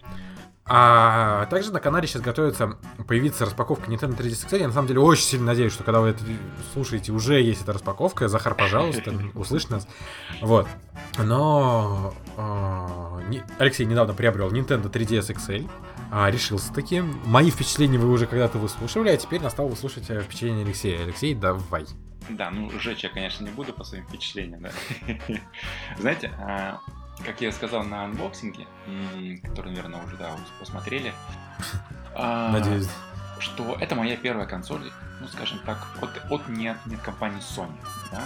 [0.72, 2.76] А также на канале сейчас готовится
[3.08, 4.60] появиться распаковка Nintendo 3DS XL.
[4.60, 6.22] Я на самом деле очень сильно надеюсь, что когда вы это
[6.72, 8.28] слушаете, уже есть эта распаковка.
[8.28, 9.88] Захар, пожалуйста, услышь нас.
[10.40, 10.68] Вот.
[11.18, 15.68] Но э, не, Алексей недавно приобрел Nintendo 3DS XL.
[16.12, 17.02] А, решился таки.
[17.24, 21.02] Мои впечатления вы уже когда-то выслушивали, а теперь настал выслушать э, впечатления Алексея.
[21.02, 21.84] Алексей, давай.
[22.28, 24.70] Да, ну жечь я, конечно, не буду по своим впечатлениям, да.
[25.98, 26.78] Знаете, а,
[27.24, 28.66] как я сказал на анбоксинге,
[29.42, 31.12] который, наверное, уже, да, посмотрели.
[32.12, 32.88] А, Надеюсь.
[33.38, 37.72] Что это моя первая консоль, ну, скажем так, от, от нет, нет компании Sony,
[38.10, 38.24] да.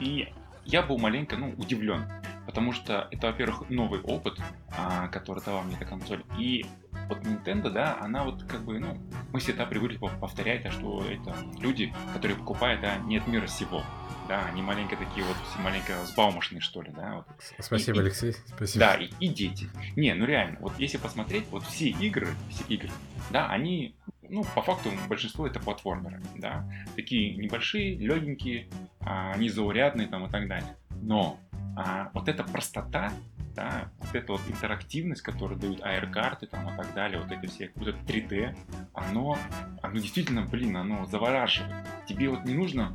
[0.00, 0.32] И
[0.64, 2.10] я был маленько, ну, удивлен,
[2.46, 4.40] потому что это, во-первых, новый опыт,
[4.76, 6.64] а, который давала мне эта консоль, и
[7.08, 8.98] вот Nintendo, да, она вот как бы, ну,
[9.32, 13.84] мы всегда привыкли повторять, а что это люди, которые покупают, да, нет мира сего.
[14.28, 17.16] Да, они маленько такие вот, все маленько сбаумошные, что ли, да.
[17.16, 17.26] Вот.
[17.60, 18.80] Спасибо, и, Алексей, спасибо.
[18.80, 19.68] Да, и, и дети.
[19.94, 22.90] Не, ну реально, вот если посмотреть, вот все игры, все игры,
[23.30, 23.94] да, они,
[24.28, 26.68] ну, по факту, большинство это платформеры, да.
[26.96, 28.68] Такие небольшие, легенькие,
[29.00, 30.76] а, незаурядные там и так далее.
[31.02, 31.38] Но
[31.76, 33.12] а, вот эта простота,
[33.54, 37.70] да, вот эта вот интерактивность, которую дают AR-карты там и так далее, вот эти все,
[37.76, 38.56] вот это 3D,
[38.94, 39.38] оно,
[39.82, 41.74] оно действительно, блин, оно завораживает.
[42.06, 42.94] Тебе вот не нужно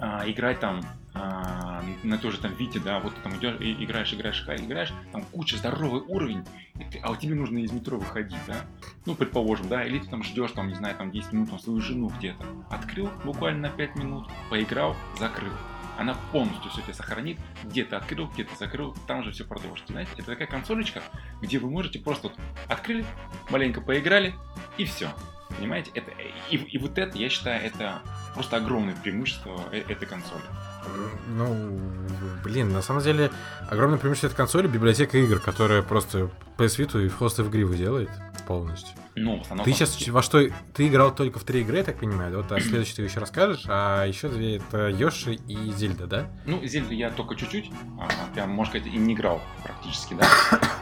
[0.00, 0.82] а, играть там
[1.14, 5.56] а, на той же там Вите, да, вот там идешь, играешь, играешь, играешь, там куча
[5.56, 6.44] здоровый уровень,
[6.90, 8.56] ты, а вот тебе нужно из метро выходить, да,
[9.06, 11.80] ну, предположим, да, или ты там ждешь, там, не знаю, там 10 минут, там, свою
[11.80, 15.52] жену где-то, открыл буквально на 5 минут, поиграл, закрыл,
[15.98, 19.92] она полностью все тебе сохранит, где-то открыл, где-то закрыл, там же все продолжите.
[19.92, 21.02] Знаете, это такая консолечка,
[21.40, 23.04] где вы можете просто вот открыли,
[23.50, 24.34] маленько поиграли,
[24.76, 25.08] и все.
[25.56, 25.90] Понимаете?
[25.94, 26.10] Это,
[26.50, 28.02] и, и вот это, я считаю, это
[28.34, 30.42] просто огромное преимущество э, этой консоли.
[31.28, 31.80] Ну,
[32.42, 33.30] блин, на самом деле,
[33.70, 38.10] огромное преимущество этой консоли библиотека игр, которая просто PS Vita и Host of Grieve делает
[38.46, 38.96] полностью.
[39.14, 40.48] Ну, Ты сейчас во что...
[40.72, 42.38] Ты играл только в три игры, я так понимаю, да?
[42.38, 46.26] Вот, а следующий ты еще расскажешь, а еще две это Йоши и Зельда, да?
[46.46, 50.26] Ну, Зельда я только чуть-чуть, а, прям, можно сказать, и не играл практически, да?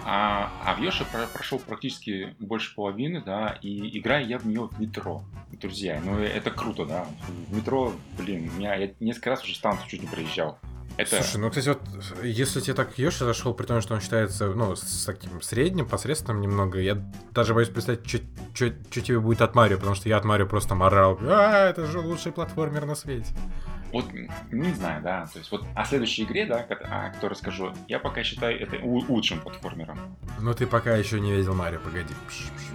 [0.05, 4.69] А, а в Йоши про прошел практически больше половины, да, и играю я в нее
[4.69, 5.25] в метро.
[5.53, 7.07] Друзья, ну это круто, да?
[7.49, 10.59] В метро, блин, меня, я несколько раз уже станцию чуть не проезжал.
[10.97, 11.23] Это...
[11.23, 11.81] Слушай, ну, кстати, вот,
[12.23, 16.41] если тебе так Йоши зашел, при том, что он считается, ну, с таким средним, посредственным
[16.41, 17.03] немного, я
[17.33, 21.19] даже боюсь представить, что тебе будет от Марио, потому что я от Марио просто морал.
[21.23, 23.33] А, это же лучший платформер на свете.
[23.93, 24.07] Вот,
[24.51, 28.23] не знаю, да, то есть вот о следующей игре, да, о которой скажу, я пока
[28.25, 29.99] считаю это лучшим платформером.
[30.41, 32.15] Но ты пока еще не видел Марио, погоди.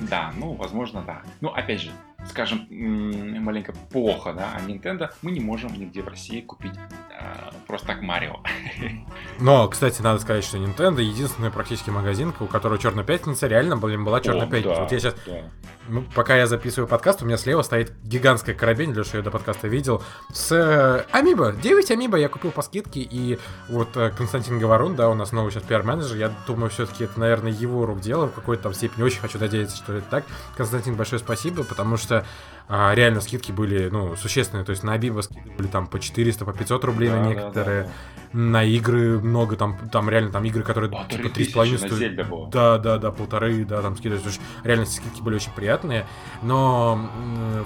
[0.02, 1.24] Да, ну, возможно, да.
[1.42, 1.92] Ну, опять же,
[2.26, 6.74] скажем, маленько плохо, да, а Nintendo мы не можем нигде в России купить
[7.12, 8.38] э, просто так Марио.
[9.40, 14.04] Но, кстати, надо сказать, что Nintendo единственный практически магазин, у которого Черная Пятница реально, блин,
[14.04, 14.76] была Черная Пятница.
[14.76, 15.34] Да, вот я сейчас, да.
[15.88, 19.68] ну, пока я записываю подкаст, у меня слева стоит гигантская коробень, Леша, я до подкаста
[19.68, 20.04] видел,
[20.34, 23.38] с э, Амибо, 9 Амибо я купил по скидке, и
[23.70, 27.52] вот э, Константин Говорун, да, у нас новый сейчас пиар-менеджер, я думаю, все-таки это, наверное,
[27.52, 30.26] его рук дело в какой-то там степени, очень хочу надеяться, что это так.
[30.56, 32.07] Константин, большое спасибо, потому что
[32.70, 34.66] а, реально скидки были, ну, существенные.
[34.66, 37.84] То есть на Абиба скидки были там по 400, по 500 рублей да, на некоторые.
[37.84, 37.94] Да, да.
[38.34, 42.50] На игры много, там, там реально там игры, которые полторы типа 3,5 стоят.
[42.50, 44.18] Да, да, да, полторы, да, там скидки.
[44.18, 46.06] То есть реально скидки были очень приятные.
[46.42, 47.10] Но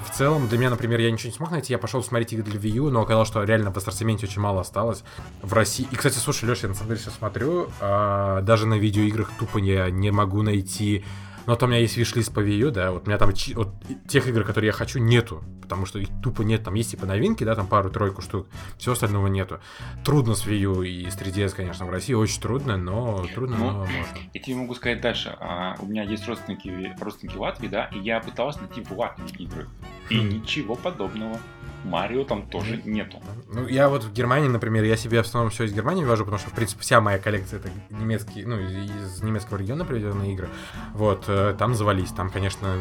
[0.06, 1.72] в целом для меня, например, я ничего не смог найти.
[1.72, 4.60] Я пошел смотреть игры для Wii U, но оказалось, что реально в ассортименте очень мало
[4.60, 5.02] осталось
[5.42, 5.88] в России.
[5.90, 9.58] И, кстати, слушай, Леша, я на самом деле сейчас смотрю, а, даже на видеоиграх тупо
[9.58, 11.04] я не могу найти
[11.46, 13.68] но вот у меня есть виш-лист по Wii U, да, вот у меня там вот,
[14.08, 17.44] тех игр, которые я хочу, нету, потому что их тупо нет, там есть типа новинки,
[17.44, 18.46] да, там пару-тройку штук,
[18.78, 19.60] всего остального нету.
[20.04, 23.70] Трудно с Wii U и с 3DS, конечно, в России очень трудно, но трудно, ну,
[23.70, 23.96] но можно.
[24.32, 27.98] Я тебе могу сказать дальше, а, у меня есть родственники, родственники в Латвии, да, и
[27.98, 29.66] я пытался найти в Латвии игры,
[30.10, 30.28] и хм.
[30.28, 31.38] ничего подобного.
[31.84, 33.22] Марио там тоже нету.
[33.52, 36.38] Ну, я вот в Германии, например, я себе в основном все из Германии вожу, потому
[36.38, 40.48] что, в принципе, вся моя коллекция это немецкие, ну, из немецкого региона приведенные игры.
[40.94, 42.10] Вот, э, там завались.
[42.10, 42.76] Там, конечно,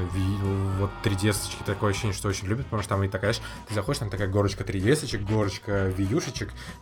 [0.80, 3.34] вот 3DS такое ощущение, что очень любят, потому что там и такая,
[3.68, 6.12] ты заходишь, там такая горочка 3DS, горочка Wii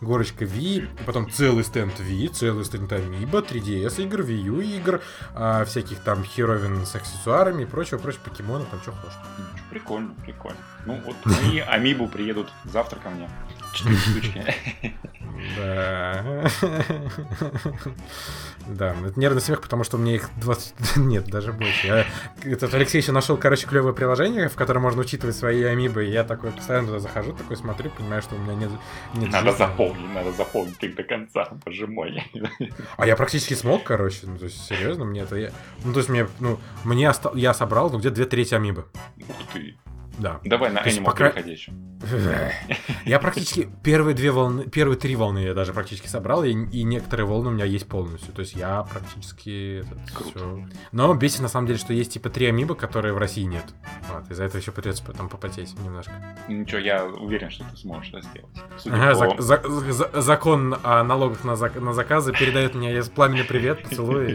[0.00, 5.00] горочка Wii, потом целый стенд Wii, целый стенд Amiibo, 3DS игр, Wii U игр,
[5.34, 9.16] а, всяких там херовин с аксессуарами и прочего, прочего, покемонов, там что хочешь.
[9.70, 10.58] Прикольно, прикольно.
[10.86, 13.28] Ну вот мои Амибу приедут завтра ко мне.
[13.74, 14.44] четыре штучки.
[15.56, 16.50] Да.
[18.66, 20.74] Да, это нервный смех, потому что у меня их 20...
[20.96, 21.86] Нет, даже больше.
[21.86, 22.06] Я...
[22.44, 26.04] Этот Алексей еще нашел, короче, клевое приложение, в котором можно учитывать свои амибы.
[26.06, 28.70] И я такой постоянно туда захожу, такой смотрю, понимаю, что у меня нет...
[29.14, 29.58] нет Надо жизни.
[29.58, 32.22] заполнить, надо заполнить их до конца, боже мой.
[32.96, 34.26] А я практически смог, короче.
[34.26, 35.52] Ну, то есть, серьезно, мне это...
[35.82, 38.84] Ну, то есть, мне, ну, мне оста- я собрал, ну, где две трети амибы.
[39.26, 39.74] Ух ты.
[40.20, 40.40] Да.
[40.44, 41.74] Давай на То Animal пока- переходящем.
[43.04, 47.26] Я практически первые две волны, первые три волны я даже практически собрал, и, и некоторые
[47.26, 48.32] волны у меня есть полностью.
[48.32, 50.38] То есть я практически Круто.
[50.38, 50.64] всё.
[50.92, 53.64] Но бесит на самом деле, что есть типа три амибо, которые в России нет.
[54.12, 56.12] Вот, из-за этого еще придется потом попотеть немножко.
[56.48, 58.56] Ничего, я уверен, что ты сможешь это сделать.
[58.78, 63.02] Судя Ага, по- зак- за- за- закон о налогах на, зак- на заказы передает мне
[63.02, 64.32] пламенный привет, поцелуй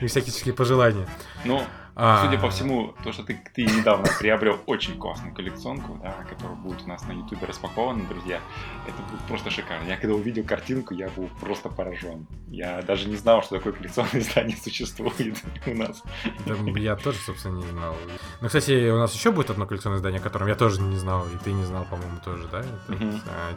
[0.00, 1.06] и, и всяческие пожелания.
[1.44, 1.62] Ну,
[1.94, 6.56] А, судя по всему, то, что ты, ты недавно приобрел очень классную коллекционку, да, которая
[6.56, 8.40] будет у нас на ютубе распакована, друзья,
[8.86, 9.86] это будет просто шикарно.
[9.86, 12.26] Я когда увидел картинку, я был просто поражен.
[12.48, 16.02] Я даже не знал, что такое коллекционное издание существует у нас.
[16.46, 17.94] Да, я тоже, собственно, не знал.
[18.40, 21.26] Ну, кстати, у нас еще будет одно коллекционное издание, о котором я тоже не знал,
[21.26, 22.60] и ты не знал, по-моему, тоже, да?
[22.88, 23.54] Это, а,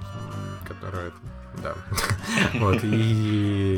[0.67, 1.11] которое,
[1.61, 1.75] да.
[2.59, 2.87] Вот, и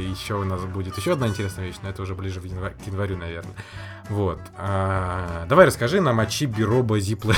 [0.10, 3.56] еще у нас будет еще одна интересная вещь, но это уже ближе к январю, наверное.
[4.10, 4.40] Вот.
[4.58, 7.38] А, Давай расскажи нам о Чиби Робо Зиплэш.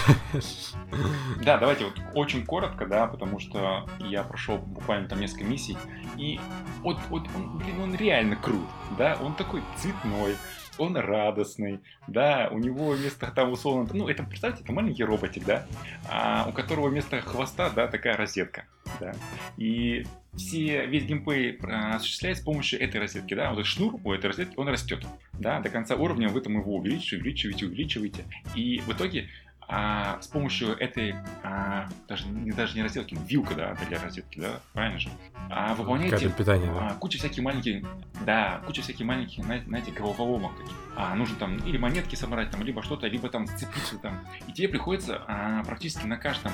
[1.44, 5.78] Да, давайте вот очень коротко, да, потому что я прошел буквально там несколько миссий,
[6.18, 6.40] и
[6.82, 10.36] вот, вот он, блин, он реально крут, да, он такой цветной,
[10.80, 15.66] он радостный, да, у него вместо там условно, ну, это, представьте, это маленький роботик, да,
[16.10, 18.66] а, у которого вместо хвоста, да, такая розетка,
[19.00, 19.14] да,
[19.58, 24.14] и все, весь геймплей а, осуществляется с помощью этой розетки, да, вот этот шнур у
[24.14, 28.26] этой розетки, он растет, да, до конца уровня вы там его увеличиваете, увеличиваете, увеличиваете,
[28.56, 29.30] и в итоге
[29.72, 34.62] а, с помощью этой, а, даже, не, даже не розетки, вилка, да, для розетки, да,
[34.74, 35.10] правильно же,
[35.50, 36.88] а, выполняете Кабель питания, да.
[36.88, 37.86] а, куча всяких маленьких,
[38.26, 40.74] да, куча всяких маленьких, знаете, знаете, головоломок таких.
[40.96, 44.20] А, нужно там или монетки собрать, там, либо что-то, либо там сцепиться там.
[44.48, 46.54] И тебе приходится а, практически на каждом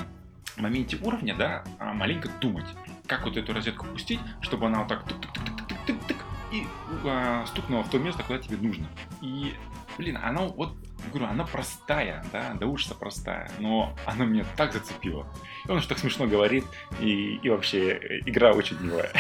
[0.58, 2.66] моменте уровня, да, а, маленько думать,
[3.08, 6.18] как вот эту розетку пустить, чтобы она вот так тык-тык-тык-тык-тык-тык
[6.52, 6.68] и
[7.06, 8.88] а, стукнула в то место, куда тебе нужно.
[9.22, 9.54] И,
[9.98, 10.76] блин, она вот,
[11.12, 15.28] говорю, она простая, да, до ужаса простая, но она меня так зацепила.
[15.68, 16.66] И он же так смешно говорит,
[17.00, 19.12] и, и вообще игра очень милая.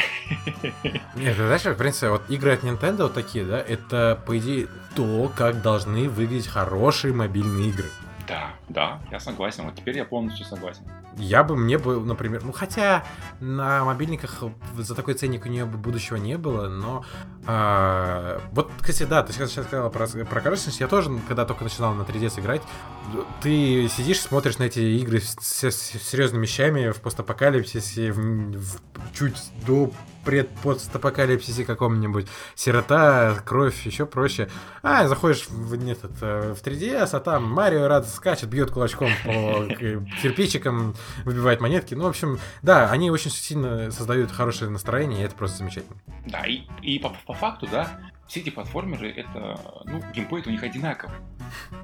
[1.15, 5.31] Нет, знаешь, в принципе, вот игры от Nintendo вот такие, да, это, по идее, то,
[5.35, 7.89] как должны выглядеть хорошие мобильные игры.
[8.27, 9.65] Да, да, я согласен.
[9.65, 10.83] Вот теперь я полностью согласен.
[11.17, 13.03] Я бы, мне бы, например, ну хотя
[13.39, 14.43] на мобильниках
[14.77, 17.05] за такой ценник у нее бы будущего не было, но
[17.47, 21.63] а, вот, кстати, да, ты сейчас, сейчас сказала про, про качественность, я тоже, когда только
[21.63, 22.61] начинал на 3DS играть,
[23.41, 28.17] ты сидишь, смотришь на эти игры с, с- с серьезными вещами в постапокалипсисе, в,
[28.57, 28.79] в-
[29.13, 29.91] чуть до
[30.25, 34.49] предпостапокалипсисе каком-нибудь, сирота, кровь, еще проще.
[34.81, 39.65] А, заходишь в, э, в 3DS, а там Марио рад скачет, бьет кулачком по
[40.21, 41.93] кирпичикам, выбивает монетки.
[41.93, 45.97] Ну, в общем, да, они очень сильно создают хорошее настроение, и это просто замечательно.
[46.25, 50.63] Да, и, и по, по факту, да, все эти платформеры, это, ну, геймплей у них
[50.63, 51.15] одинаковый.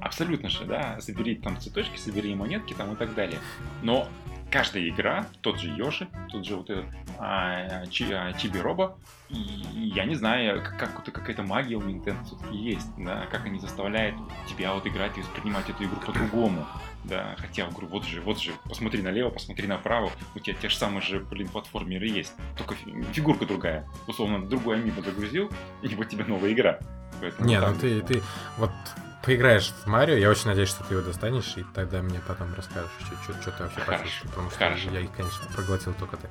[0.00, 3.38] Абсолютно же, да, собери там цветочки, собери монетки там и так далее.
[3.82, 4.08] Но
[4.52, 6.84] каждая игра, тот же Йоши, тот же вот этот
[7.18, 8.96] а, Чи- а, Чиби Робо,
[9.30, 13.58] и я не знаю, как, как- какая-то магия у Nintendo все-таки есть, да, как они
[13.58, 14.14] заставляют
[14.48, 16.66] тебя вот играть и воспринимать эту игру по-другому.
[17.04, 20.76] Да, хотя, говорю, вот же, вот же, посмотри налево, посмотри направо, у тебя те же
[20.76, 23.88] самые же, блин, платформеры есть, только фи- фигурка другая.
[24.06, 25.50] Условно, другой амибо загрузил,
[25.82, 26.78] и вот тебе новая игра.
[27.20, 28.22] Поэтому Не, там- ну ты, ты
[28.56, 28.70] вот
[29.24, 32.90] поиграешь в Марио, я очень надеюсь, что ты его достанешь, и тогда мне потом расскажешь,
[33.24, 34.90] что, что, ты вообще почувствовал, потому что хорошо.
[34.90, 36.30] я их, конечно, проглотил только так.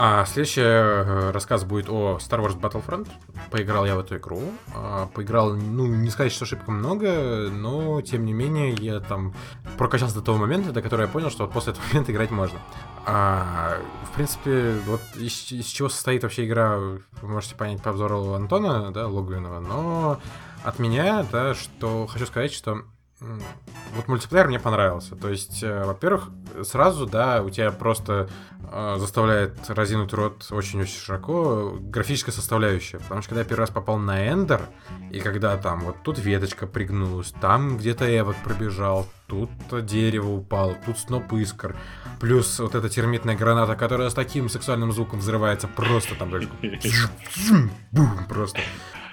[0.00, 3.08] А следующий э, рассказ будет о Star Wars Battlefront.
[3.50, 4.40] Поиграл я в эту игру.
[4.72, 9.34] А, поиграл, ну, не сказать, что шибко много, но, тем не менее, я там
[9.76, 12.60] прокачался до того момента, до которого я понял, что вот после этого момента играть можно.
[13.06, 18.34] А, в принципе, вот из, из чего состоит вообще игра, вы можете понять по обзору
[18.34, 20.20] Антона, да, Логвинова, но
[20.64, 22.84] от меня, да, что хочу сказать, что
[23.20, 25.16] вот мультиплеер мне понравился.
[25.16, 26.30] То есть, э, во-первых,
[26.62, 28.28] сразу, да, у тебя просто
[28.70, 32.98] э, заставляет разинуть рот очень-очень широко графическая составляющая.
[32.98, 34.68] Потому что когда я первый раз попал на Эндер,
[35.10, 39.50] и когда там вот тут веточка пригнулась, там где-то Эвок пробежал, тут
[39.84, 41.76] дерево упало, тут сноп искр,
[42.20, 46.30] плюс вот эта термитная граната, которая с таким сексуальным звуком взрывается просто там
[48.28, 48.60] просто.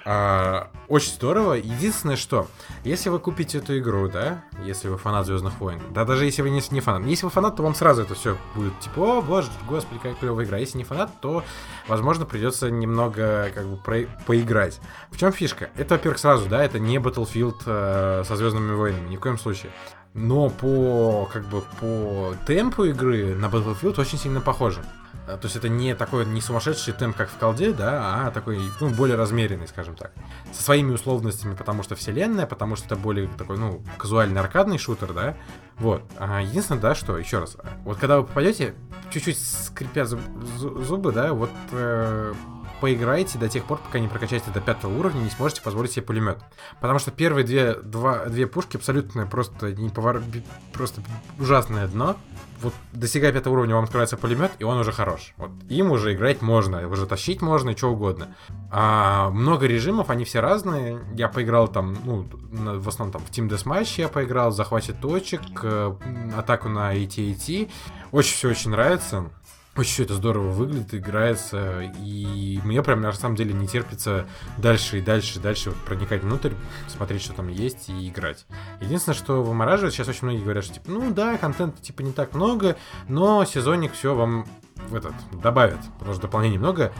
[0.08, 1.54] А, очень здорово.
[1.54, 2.46] Единственное, что,
[2.84, 6.50] если вы купите эту игру, да, если вы фанат Звездных войн, да, даже если вы
[6.50, 9.48] не, не фанат, если вы фанат, то вам сразу это все будет типа, о, боже,
[9.68, 10.58] господи, какая клевая игра.
[10.58, 11.42] Если не фанат, то,
[11.88, 14.80] возможно, придется немного как бы про- поиграть.
[15.10, 15.70] В чем фишка?
[15.76, 19.72] Это, во-первых, сразу, да, это не Battlefield э, со Звездными войнами, ни в коем случае.
[20.14, 24.84] Но по как бы по темпу игры на Battlefield очень сильно похоже.
[25.26, 28.60] А, то есть это не такой не сумасшедший темп, как в колде, да, а такой,
[28.80, 30.12] ну, более размеренный, скажем так.
[30.52, 35.12] Со своими условностями, потому что вселенная, потому что это более такой, ну, казуальный аркадный шутер,
[35.12, 35.36] да.
[35.78, 36.02] Вот.
[36.18, 38.74] А единственное, да, что, еще раз, вот когда вы попадете,
[39.10, 42.34] чуть-чуть скрипят зубы, да, вот э,
[42.80, 46.38] поиграйте до тех пор, пока не прокачаете до пятого уровня, не сможете позволить себе пулемет.
[46.80, 50.22] Потому что первые две, два, две пушки абсолютно просто не повар...
[50.72, 51.02] просто
[51.38, 52.16] ужасное дно
[52.60, 55.34] вот достигая пятого уровня, вам открывается пулемет, и он уже хорош.
[55.36, 58.34] Вот им уже играть можно, уже тащить можно и что угодно.
[58.70, 61.00] А много режимов, они все разные.
[61.14, 62.26] Я поиграл там, ну,
[62.78, 65.96] в основном там в Team Deathmatch я поиграл, захвате точек, э,
[66.36, 67.70] атаку на AT-AT.
[68.12, 69.30] Очень все очень нравится.
[69.76, 74.98] Очень все это здорово выглядит, играется, и мне прям на самом деле не терпится дальше
[74.98, 76.52] и дальше и дальше вот проникать внутрь,
[76.88, 78.46] смотреть, что там есть, и играть.
[78.80, 82.34] Единственное, что вымораживает, сейчас очень многие говорят, что типа, ну да, контента типа не так
[82.34, 82.76] много,
[83.08, 84.46] но сезонник все вам
[84.88, 85.12] в этот
[85.42, 86.92] добавят, потому что дополнений много.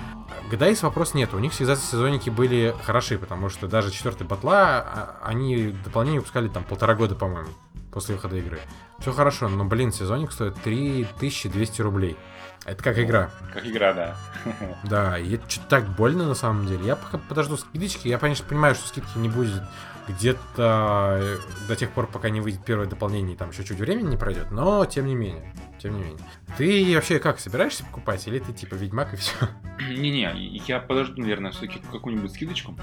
[0.51, 5.21] К вопрос нет, у них всегда сезонники были хороши, потому что даже четвертый батла, а,
[5.25, 7.49] они дополнение выпускали там полтора года, по-моему,
[7.93, 8.61] после выхода игры.
[8.99, 12.17] Все хорошо, но, блин, сезонник стоит 3200 рублей.
[12.66, 13.31] Это как игра.
[13.55, 14.16] Как игра, да.
[14.85, 16.85] Да, и это что-то так больно на самом деле.
[16.85, 18.09] Я пока подожду скидочки.
[18.09, 19.62] Я, конечно, понимаю, что скидки не будет
[20.09, 24.11] где-то э, до тех пор, пока не выйдет первое дополнение, и там еще чуть времени
[24.11, 25.52] не пройдет, но тем не менее.
[25.79, 26.18] Тем не менее.
[26.57, 29.33] Ты вообще как, собираешься покупать, или ты типа Ведьмак и все?
[29.81, 30.33] Не-не,
[30.66, 32.76] я подожду, наверное, все-таки какую-нибудь скидочку,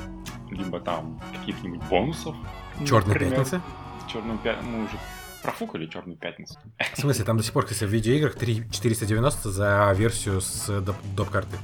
[0.49, 2.35] либо там каких-нибудь бонусов.
[2.85, 3.61] Черная пятница?
[4.11, 4.97] Черную пятницу, мы уже
[5.43, 6.57] профукали Черную пятницу.
[6.93, 10.81] В смысле, там до сих пор, кстати, в видеоиграх 3 490 за версию с
[11.15, 11.57] доп-карты.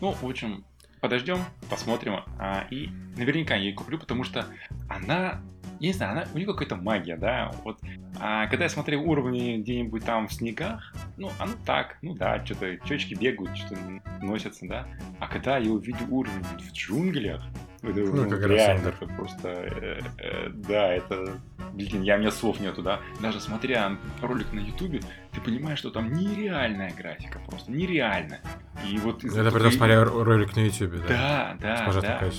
[0.00, 0.64] Ну, в общем,
[1.00, 2.20] подождем, посмотрим.
[2.38, 4.46] А, и наверняка я ее куплю, потому что
[4.88, 5.40] она
[5.80, 7.78] я не знаю, она, у нее какая-то магия, да, вот,
[8.18, 12.78] а, когда я смотрел уровни где-нибудь там в снегах, ну, оно так, ну да, что-то
[12.78, 13.80] чечки бегают, что-то
[14.20, 14.88] носятся, да,
[15.20, 17.44] а когда я увидел уровень в джунглях,
[17.82, 21.40] это, ну, ну, как реально, это просто, э, э, да, это
[21.72, 23.00] блин, я, у меня слов нету, да.
[23.20, 25.00] Даже смотря ролик на ютубе,
[25.32, 28.40] ты понимаешь, что там нереальная графика, просто нереальная.
[28.88, 31.56] И вот Это при том, смотря ролик на ютубе, да?
[31.60, 32.30] Да, да, да.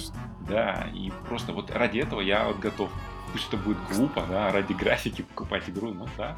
[0.47, 2.89] Да, и просто вот ради этого я вот готов.
[3.31, 6.35] Пусть это будет глупо, да, ради графики покупать игру, ну да.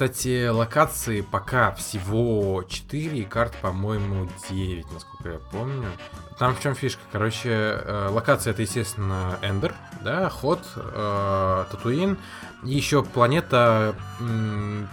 [0.00, 5.90] Кстати, локации пока всего 4, карт, по-моему, 9, насколько я помню.
[6.38, 7.02] Там в чем фишка?
[7.12, 12.16] Короче, э, локация это, естественно, Эндер, да, Ход, э, Татуин,
[12.64, 13.94] и еще планета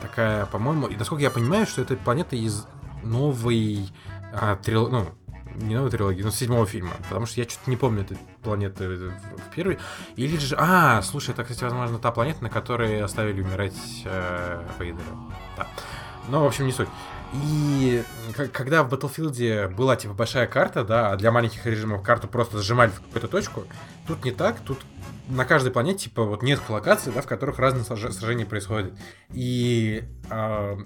[0.01, 2.65] такая, по-моему, и насколько я понимаю, что это планета из
[3.01, 3.89] новой
[4.33, 4.89] а, трил...
[4.89, 5.07] ну,
[5.57, 6.93] не новой трилогии, но седьмого фильма.
[7.09, 9.77] Потому что я что-то не помню этой планеты в первой.
[10.15, 10.55] Или же...
[10.57, 13.73] А, слушай, это, кстати, возможно, та планета, на которой оставили умирать
[14.05, 15.05] э, Вейдера.
[15.57, 15.67] Да.
[16.29, 16.89] Но, в общем, не суть.
[17.33, 18.03] И
[18.53, 22.89] когда в Battlefield была типа большая карта, да, а для маленьких режимов карту просто сжимали
[22.89, 23.63] в какую-то точку,
[24.07, 24.79] тут не так, тут
[25.27, 28.93] на каждой планете типа вот несколько локаций, да, в которых разные сражения происходят.
[29.33, 30.77] И э,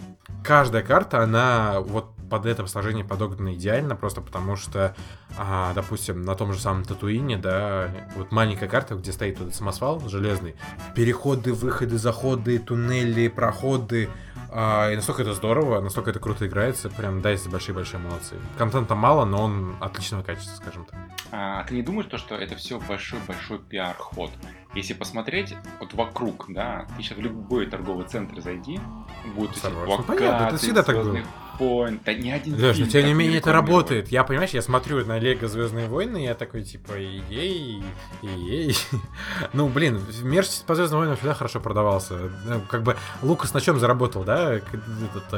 [0.44, 4.96] каждая карта, она вот под это сложение подогнана идеально, просто потому что,
[5.38, 9.56] а, допустим, на том же самом Татуине, да, вот маленькая карта, где стоит вот этот
[9.56, 10.56] самосвал железный,
[10.96, 14.10] переходы, выходы, заходы, туннели, проходы,
[14.50, 18.36] а, и настолько это здорово, настолько это круто играется, прям дайте большие-большие молодцы.
[18.58, 21.00] Контента мало, но он отличного качества, скажем так.
[21.32, 24.32] А ты не думаешь, то, что это все большой-большой пиар-ход?
[24.74, 28.80] Если посмотреть вот вокруг, да, ты сейчас в любой торговый центр зайди,
[29.36, 31.18] будет ну, понятно, это всегда так было.
[31.62, 34.08] Point, да не один Леш, фильм, но тем не менее это работает.
[34.08, 37.84] Я, понимаешь, я смотрю на Лего Звездные войны, и я такой, типа, ей,
[38.24, 38.76] ей.
[39.54, 42.16] ну, блин, мерч по Звездным войнам всегда хорошо продавался.
[42.46, 44.60] Ну, как бы Лукас на чем заработал, да?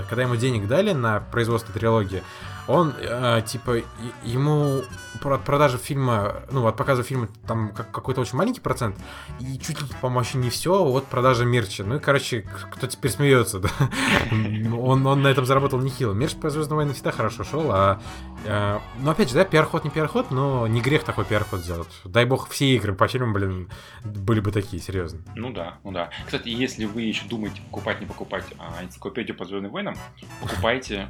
[0.08, 2.24] Когда ему денег дали на производство трилогии,
[2.68, 3.82] он, э, типа,
[4.24, 4.82] ему
[5.22, 8.98] от продажи фильма, ну, от показа фильма там какой-то очень маленький процент,
[9.40, 11.84] и чуть ли, по-моему, вообще не все от продажи мерча.
[11.84, 13.70] Ну и, короче, кто теперь смеется, да?
[14.32, 16.14] он, он на этом заработал нехило.
[16.14, 18.02] Мерч по Звездным войнам всегда хорошо шел, а...
[18.46, 21.90] э, ну, опять же, да, пиар-ход не пиар-ход, но не грех такой пиар-ход сделать.
[22.04, 23.70] Дай бог, все игры по фильмам, блин,
[24.04, 25.20] были бы такие, серьезно.
[25.36, 26.10] Ну да, ну да.
[26.26, 29.96] Кстати, если вы еще думаете покупать, не покупать а, энциклопедию по Звездным войнам,
[30.42, 31.10] покупайте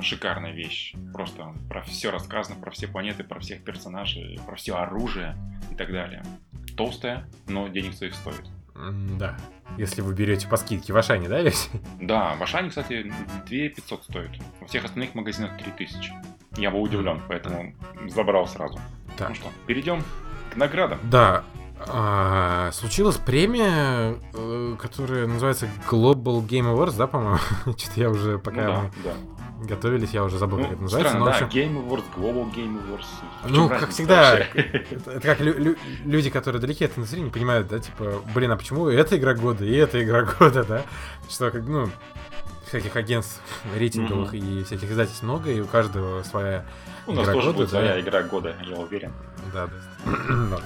[0.00, 0.94] шикарная вещь.
[1.12, 5.36] Просто про все рассказано, про все планеты, про всех персонажей, про все оружие
[5.70, 6.22] и так далее.
[6.76, 8.44] Толстая, но денег своих стоит.
[9.18, 9.36] Да.
[9.76, 11.68] Если вы берете по скидке в Ашане, да, ведь?
[12.00, 13.12] Да, в Ашане, кстати,
[13.46, 14.30] 2 500 стоит.
[14.60, 16.12] Во всех остальных магазинах 3000.
[16.56, 17.74] Я был удивлен, поэтому
[18.08, 18.80] забрал сразу.
[19.16, 19.30] Так.
[19.30, 20.02] Ну что, перейдем
[20.52, 20.98] к наградам.
[21.10, 21.44] Да.
[21.86, 27.38] А, случилась премия, э, которая называется Global Game Awards, да, по-моему?
[27.76, 29.66] Что-то я уже, Ну пока да, мы да.
[29.66, 31.10] готовились, я уже забыл, Ну, как это называется.
[31.12, 33.06] странно, но, да, общем, Game Awards, Global Game Awards.
[33.44, 37.30] В Ну, как всегда, это, это как лю- лю- люди, которые далеки от индустрии, не
[37.30, 40.82] понимают, да, типа, блин, а почему эта игра года и эта игра года, да?
[41.28, 41.88] Что, как, ну,
[42.66, 43.40] всяких агентств
[43.76, 46.66] рейтинговых и всяких издательств много, и у каждого своя
[47.08, 47.78] У нас игра тоже года, будет да.
[47.78, 49.12] своя игра года, я уверен.
[49.52, 50.58] Да, да.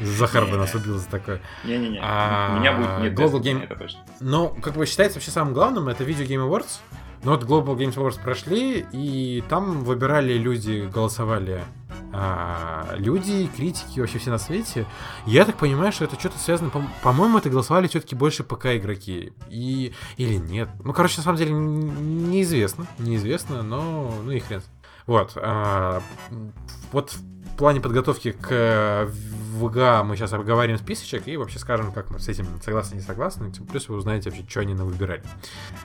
[0.00, 1.40] Захар бы нас убил за такое.
[1.64, 4.00] Не-не-не, А, у меня будет нет Global Game- это точно.
[4.20, 6.80] Но, как бы считается вообще самым главным, это Video Game Awards.
[7.22, 11.62] Но вот Global Games Awards прошли, и там выбирали люди, голосовали
[12.12, 14.86] а, люди, критики, вообще все на свете.
[15.26, 19.32] Я так понимаю, что это что-то связано, по- по-моему, это голосовали все-таки больше ПК-игроки.
[19.50, 19.92] И...
[20.16, 20.70] Или нет.
[20.82, 22.86] Ну, короче, на самом деле, неизвестно.
[22.98, 24.12] Неизвестно, но...
[24.24, 24.62] Ну и хрен.
[25.10, 25.32] Вот.
[25.34, 26.02] а,
[26.92, 29.10] вот в плане подготовки к
[29.54, 33.50] ВГА мы сейчас обговорим списочек и вообще скажем, как мы с этим согласны, не согласны.
[33.50, 35.24] Тем Плюс вы узнаете вообще, что они нам выбирали.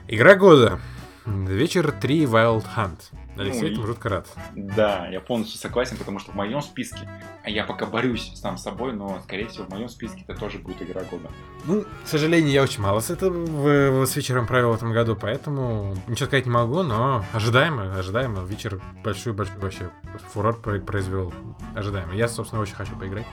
[0.08, 0.80] Игра года.
[1.26, 3.00] Вечер 3 Wild Hunt.
[3.38, 4.28] Алексей, Ну, этому жутко рад.
[4.56, 7.10] Да, я полностью согласен, потому что в моем списке,
[7.44, 10.58] а я пока борюсь сам с собой, но, скорее всего, в моем списке это тоже
[10.60, 11.30] будет игра года.
[11.66, 15.96] Ну, к сожалению, я очень мало с этого с вечером провел в этом году, поэтому
[16.08, 18.44] ничего сказать не могу, но ожидаемо, ожидаемо.
[18.44, 19.90] Вечер большой-большой вообще
[20.34, 21.34] фурор про- произвел.
[21.76, 22.14] Ожидаемо.
[22.14, 23.26] Я, собственно, очень хочу поиграть,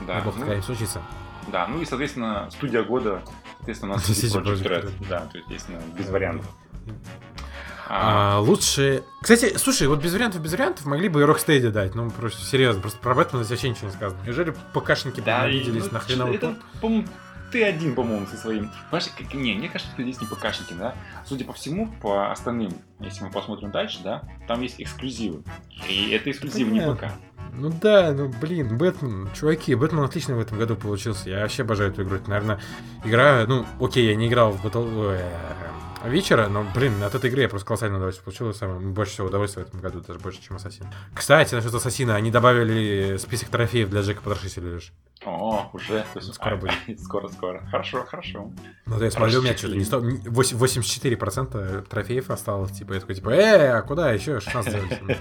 [0.00, 1.02] но Да, бог ну, не случится.
[1.52, 3.22] да, ну и, соответственно, студия года,
[3.58, 4.62] соответственно, у нас Red.
[4.62, 4.92] Red.
[5.08, 6.46] Да, то есть, естественно, без вариантов.
[7.88, 9.04] А, А, лучше...
[9.20, 11.94] Кстати, слушай, вот без вариантов, без вариантов могли бы и Rocksteady дать.
[11.94, 14.20] Ну, просто серьезно, просто про Бэтмена вообще ничего не сказано.
[14.24, 17.06] Неужели ПКшники да, и, виделись ну, на хреновый это, по-моему,
[17.52, 18.70] ты один, по-моему, со своим.
[18.90, 20.94] Понимаешь, как- не, мне кажется, что здесь не ПКшники, да.
[21.24, 25.42] Судя по всему, по остальным, если мы посмотрим дальше, да, там есть эксклюзивы.
[25.88, 26.80] И это эксклюзивы не.
[26.80, 27.04] ПК.
[27.52, 31.30] Ну да, ну блин, Бэтмен, чуваки, Бэтмен отлично в этом году получился.
[31.30, 32.16] Я вообще обожаю эту игру.
[32.16, 32.60] Это, наверное,
[33.04, 35.20] игра, ну, окей, я не играл в Battle...
[36.08, 38.52] вечера, но, блин, от этой игры я просто колоссальное удовольствие получил.
[38.54, 40.86] Самое, больше всего удовольствия в этом году, даже больше, чем Ассасин.
[41.14, 44.92] Кстати, насчет Ассасина, они добавили список трофеев для Джека Потрошителя лишь.
[45.24, 46.04] О, уже.
[46.20, 46.74] Скоро а, будет.
[47.00, 47.66] Скоро, скоро.
[47.70, 48.52] Хорошо, хорошо.
[48.86, 50.00] Ну, то есть, смотрю, у меня что-то не сто...
[50.00, 54.40] не- восемь- 84% трофеев осталось, типа, я такой, типа, э, а куда еще?
[54.40, 55.18] 16 сделали.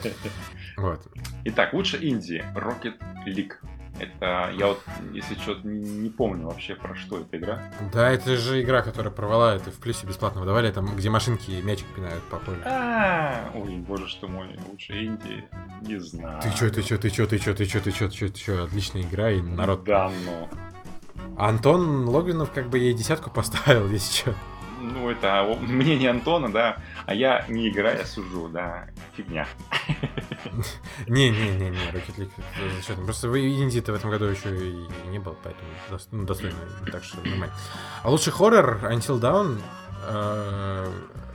[0.78, 1.02] Вот.
[1.46, 2.44] Итак, лучше Индии.
[2.56, 3.54] Rocket League.
[4.00, 4.82] Это, я вот,
[5.14, 7.72] если что-то не помню вообще, про что эта игра.
[7.94, 11.86] Да, это же игра, которая порвала, это в плюсе бесплатно выдавали, там, где машинки мячик
[11.96, 12.58] пинают по полю.
[12.66, 15.44] А, ой, боже что мой, лучше Индии,
[15.82, 16.42] не знаю.
[16.42, 18.40] Ты чё, ты чё, ты чё, ты чё, ты чё, ты чё, ты чё, ты
[18.40, 19.84] чё, отличная игра, и народ...
[19.84, 20.50] Да, ну.
[21.38, 24.34] Антон Логвинов как бы ей десятку поставил, если чё.
[24.84, 29.48] Ну, это мнение Антона, да, а я не играя сужу, да, фигня.
[31.08, 32.32] Не-не-не-не, Rocket League
[32.76, 33.06] зачетно.
[33.06, 35.70] Просто вы инди-то в этом году еще и не был, поэтому
[36.12, 36.58] ну, достойно,
[36.92, 37.54] так что нормально.
[38.04, 39.62] А лучший хоррор Until Dawn,
[40.08, 40.92] э,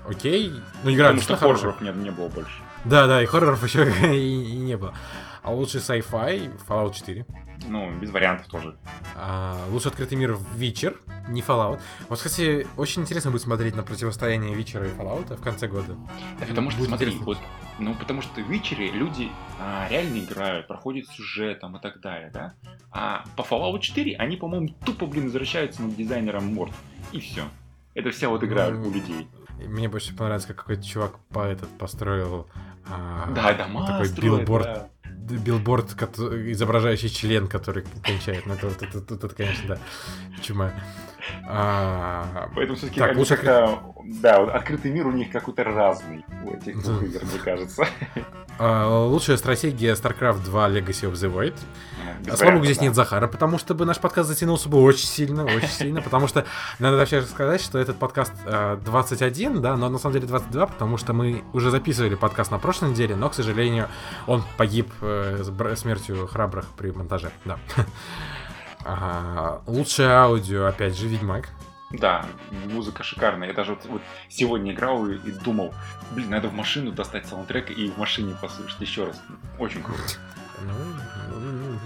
[0.08, 0.52] окей.
[0.84, 1.72] Ну, игра Потому что хорошая.
[1.72, 2.62] хорроров не, не было больше.
[2.84, 4.94] Да, да, и хорроров еще и, и не было.
[5.42, 7.26] А лучший sci-fi Fallout 4.
[7.68, 8.76] Ну, без вариантов тоже.
[9.16, 10.96] А, лучший открытый мир Witcher,
[11.28, 11.80] не Fallout.
[12.08, 15.96] Вот, кстати, очень интересно будет смотреть на противостояние Вичера и Fallout в конце года.
[16.38, 17.26] Да, потому что, Будет смотри, интересно.
[17.26, 17.38] вот,
[17.80, 19.28] ну, потому что в Вичере люди
[19.60, 22.54] а, реально играют, проходят сюжет там и так далее, да?
[22.92, 26.72] А по Fallout 4 они, по-моему, тупо, блин, извращаются над дизайном морд.
[27.12, 27.42] И все.
[27.94, 29.28] Это вся вот игра Ну, у людей.
[29.58, 32.46] Мне больше понравилось, как какой-то чувак по этот построил
[32.88, 34.88] а, Да, дома такой строят, билборд, да.
[35.30, 38.46] Билборд, изображающий член, который кончает.
[38.46, 39.78] Ну, это, это, это, это, конечно, да,
[40.42, 40.72] чума.
[41.46, 43.38] А, Поэтому все-таки Так, лучше
[44.08, 47.86] да, вот открытый мир у них какой-то разный у этих двух игр, мне кажется.
[48.58, 51.54] а, лучшая стратегия StarCraft 2 Legacy of the Void.
[52.24, 52.84] Без А слава богу, здесь да.
[52.84, 56.46] нет Захара, потому что бы наш подкаст затянулся бы очень сильно, очень сильно, потому что
[56.78, 60.96] надо вообще сказать, что этот подкаст э, 21, да, но на самом деле 22, потому
[60.96, 63.88] что мы уже записывали подкаст на прошлой неделе, но, к сожалению,
[64.26, 65.44] он погиб э,
[65.76, 67.58] смертью храбрых при монтаже, да.
[68.90, 71.50] А, Лучшее аудио, опять же, Ведьмак.
[71.90, 73.48] Да, музыка шикарная.
[73.48, 75.74] Я даже вот, вот сегодня играл и, и думал,
[76.12, 79.20] блин, надо в машину достать саундтрек и в машине послушать еще раз.
[79.58, 80.00] Очень круто.
[80.62, 80.72] Ну,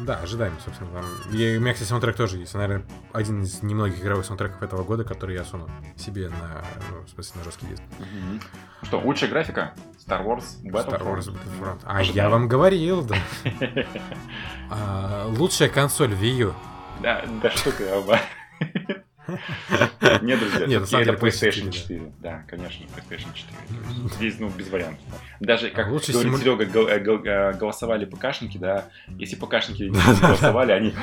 [0.04, 0.90] да, ожидаем, собственно.
[0.92, 1.04] Там.
[1.32, 2.54] И у меня, кстати, саундтрек тоже есть.
[2.54, 7.08] Наверное, один из немногих игровых саундтреков этого года, который я суну себе на, ну, в
[7.10, 7.82] смысле, на жесткий диск.
[7.98, 8.40] Мгм.
[8.82, 9.72] Что, лучшая графика?
[10.04, 10.88] Star Wars Battlefront?
[10.88, 11.80] Star Wars Battlefront.
[11.84, 12.24] А Ожидаем.
[12.24, 13.16] я вам говорил, да.
[14.70, 16.54] А, лучшая консоль Wii U.
[17.00, 18.18] Да, да что ты, оба.
[20.20, 22.12] Нет, друзья, Нет, самом это деле PlayStation PlayStation 4.
[22.20, 23.56] Да, конечно, PlayStation 4.
[23.68, 25.04] То есть Здесь, ну, без вариантов.
[25.40, 28.88] Даже, как Лучше говорит симу- Серега, гол- э, гол- э, голосовали ПКшники, да,
[29.18, 30.94] если ПКшники не голосовали, они,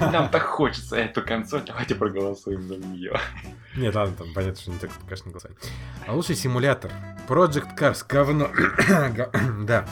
[0.00, 3.18] нам так хочется эту консоль, давайте проголосуем за нее.
[3.76, 4.94] Нет, ладно, там понятно, что не только
[5.26, 5.58] не голосовали.
[6.06, 6.92] А лучший симулятор.
[7.28, 8.04] Project Cars.
[8.08, 8.48] Говно.
[9.66, 9.86] Да.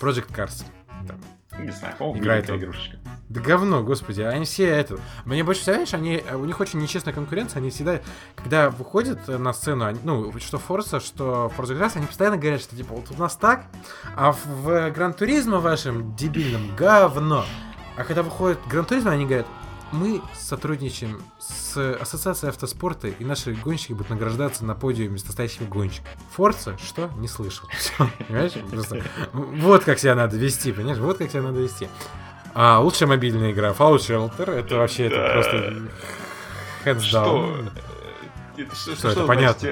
[0.00, 0.64] Project Cars.
[1.06, 1.14] Да.
[1.58, 2.96] Не знаю, по-моему, Играет игрушечка.
[3.28, 4.98] Да говно, господи, они все это...
[5.26, 8.00] Мне больше всего, знаешь, они, у них очень нечестная конкуренция, они всегда,
[8.36, 12.74] когда выходят на сцену, они- ну, что Forza, что Forza Horizon, они постоянно говорят, что,
[12.74, 13.64] типа, вот у нас так,
[14.16, 17.44] а в, Гран Туризмо вашем дебильном говно.
[17.96, 19.46] А когда выходит Гран Туризмо, они говорят,
[19.92, 26.08] мы сотрудничаем с Ассоциацией автоспорта, и наши гонщики будут награждаться на подиуме с настоящими гонщиками.
[26.32, 26.76] Форца?
[26.78, 27.08] Что?
[27.16, 27.68] Не слышал.
[27.78, 28.52] Всё, Понимаешь?
[28.70, 30.98] Просто вот как себя надо вести, понимаешь?
[30.98, 31.88] Вот как себя надо вести.
[32.54, 37.18] А лучшая мобильная игра Fallout Shelter, это вообще это просто Что?
[37.18, 37.70] down.
[38.56, 39.68] Э, это Что, Что, это значит, понятно?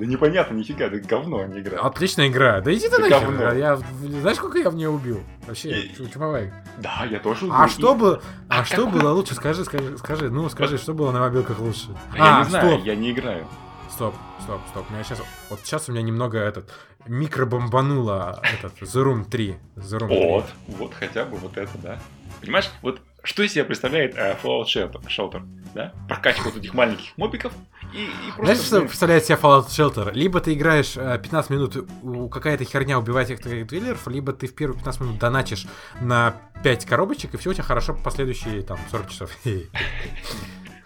[0.00, 1.78] Да непонятно, нифига, это говно, а не игра.
[1.80, 2.60] Отличная игра.
[2.62, 3.20] Да иди ты нахер.
[3.20, 3.48] говно.
[3.48, 5.20] А Я, знаешь, сколько я в нее убил?
[5.46, 6.64] Вообще, И- чу- чумовая.
[6.78, 7.68] Да, я тоже А убил.
[7.68, 8.22] что было?
[8.48, 9.34] А А что было лучше?
[9.34, 10.30] Скажи, скажи, скажи.
[10.30, 11.88] Ну, скажи, что было на мобилках лучше?
[12.16, 13.46] Я А, не знаю, стоп, я не играю.
[13.90, 14.86] стоп, стоп, стоп.
[14.88, 15.20] У меня сейчас,
[15.50, 16.70] вот сейчас у меня немного этот
[17.06, 19.56] микробомбануло этот The Room 3.
[19.76, 20.26] The Room 3.
[20.26, 21.98] Вот, вот хотя бы вот это, да.
[22.40, 25.42] Понимаешь, вот что из себя представляет э, Fallout Shelter, Shelter,
[25.74, 25.92] да?
[26.08, 27.52] Прокачка вот этих маленьких мобиков
[27.92, 28.44] и, и просто...
[28.44, 30.12] Знаешь, что представляет себя Fallout Shelter?
[30.12, 34.46] Либо ты играешь э, 15 минут, у какая-то херня убивает этих твоих двиллеров, либо ты
[34.46, 35.66] в первые 15 минут доначишь
[36.00, 39.30] на 5 коробочек, и все у тебя хорошо по последующие там 40 часов.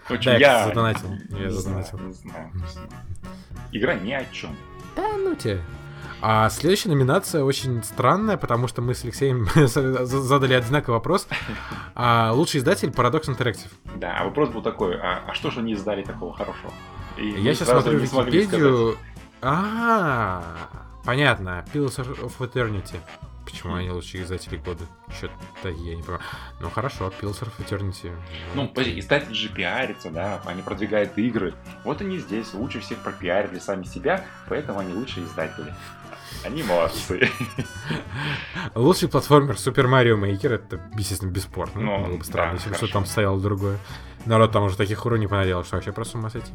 [0.07, 1.09] Да, я, задонатил.
[1.31, 1.99] Я задонатил.
[3.71, 4.55] Игра ни о чем.
[4.95, 5.61] Да ну тебе.
[6.21, 11.27] А следующая номинация очень странная, потому что мы с Алексеем задали одинаковый вопрос.
[11.97, 13.71] А, лучший издатель Paradox Interactive.
[13.95, 16.73] Да, а вопрос был такой, а, а что же они издали такого хорошего?
[17.17, 18.97] И Я сейчас смотрю Википедию.
[19.41, 20.69] А,
[21.03, 21.65] понятно.
[21.73, 22.99] Pillars of Eternity.
[23.45, 23.75] Почему Хм.
[23.75, 24.85] они лучшие издатели года?
[25.15, 26.21] Что-то я не понимаю.
[26.59, 28.11] Ну хорошо, Pillars of Eternity.
[28.55, 31.53] Ну, издатели же пиарятся, да, они продвигают игры.
[31.83, 35.73] Вот они здесь лучше всех пропиарили сами себя, поэтому они лучшие издатели.
[36.43, 37.29] Они молодцы.
[38.75, 41.79] Лучший платформер Super Mario Maker, это, естественно, бесспорно.
[41.81, 42.87] Ну, Было бы странно, да, если бы хорошо.
[42.87, 43.77] что там стояло другое.
[44.25, 46.51] Народ там уже таких уру не понаделал, что вообще просто с ума сойти.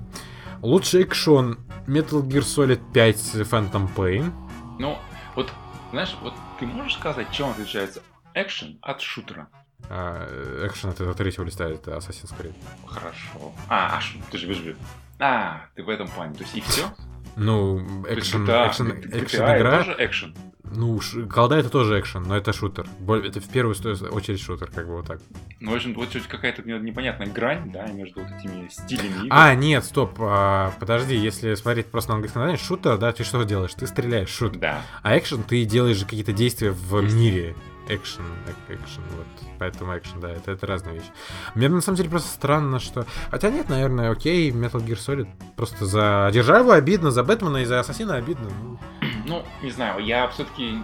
[0.62, 4.32] Лучший экшон Metal Gear Solid 5 Phantom Pain.
[4.78, 4.98] Ну,
[5.36, 5.50] вот,
[5.90, 8.02] знаешь, вот ты можешь сказать, чем отличается
[8.34, 9.48] экшен от шутера?
[9.88, 10.26] А,
[10.66, 12.54] экшен от этого третьего листа, это Assassin's Creed.
[12.86, 13.52] Хорошо.
[13.68, 14.76] А, а ш- ты же бежишь.
[15.18, 16.34] А, ты в этом плане.
[16.34, 16.86] То есть и все?
[17.36, 19.78] Ну, экшен, экшен, экшен игра.
[19.78, 20.34] тоже экшен.
[20.72, 22.86] Ну, колда это тоже экшен, но это шутер.
[23.08, 23.74] Это в первую
[24.12, 25.20] очередь шутер, как бы вот так.
[25.58, 29.28] Ну, в общем, вот какая-то непонятная грань, да, между вот этими стилями игр.
[29.30, 33.42] А, нет, стоп, а, подожди, если смотреть просто на английском названии, шутер, да, ты что
[33.42, 33.74] делаешь?
[33.74, 34.60] Ты стреляешь, шут.
[34.60, 34.82] Да.
[35.02, 37.56] А экшен, ты делаешь же какие-то действия в мире.
[37.88, 39.26] Экшен, эк- экшен, вот.
[39.58, 41.10] Поэтому экшен, да, это, это разные вещи.
[41.54, 43.04] Мне на самом деле просто странно, что...
[43.30, 47.80] Хотя нет, наверное, окей, Metal Gear Solid просто за Державу обидно, за Бэтмена и за
[47.80, 48.48] Ассасина обидно.
[48.62, 48.78] Ну,
[49.26, 50.78] Ну, не знаю, я все-таки...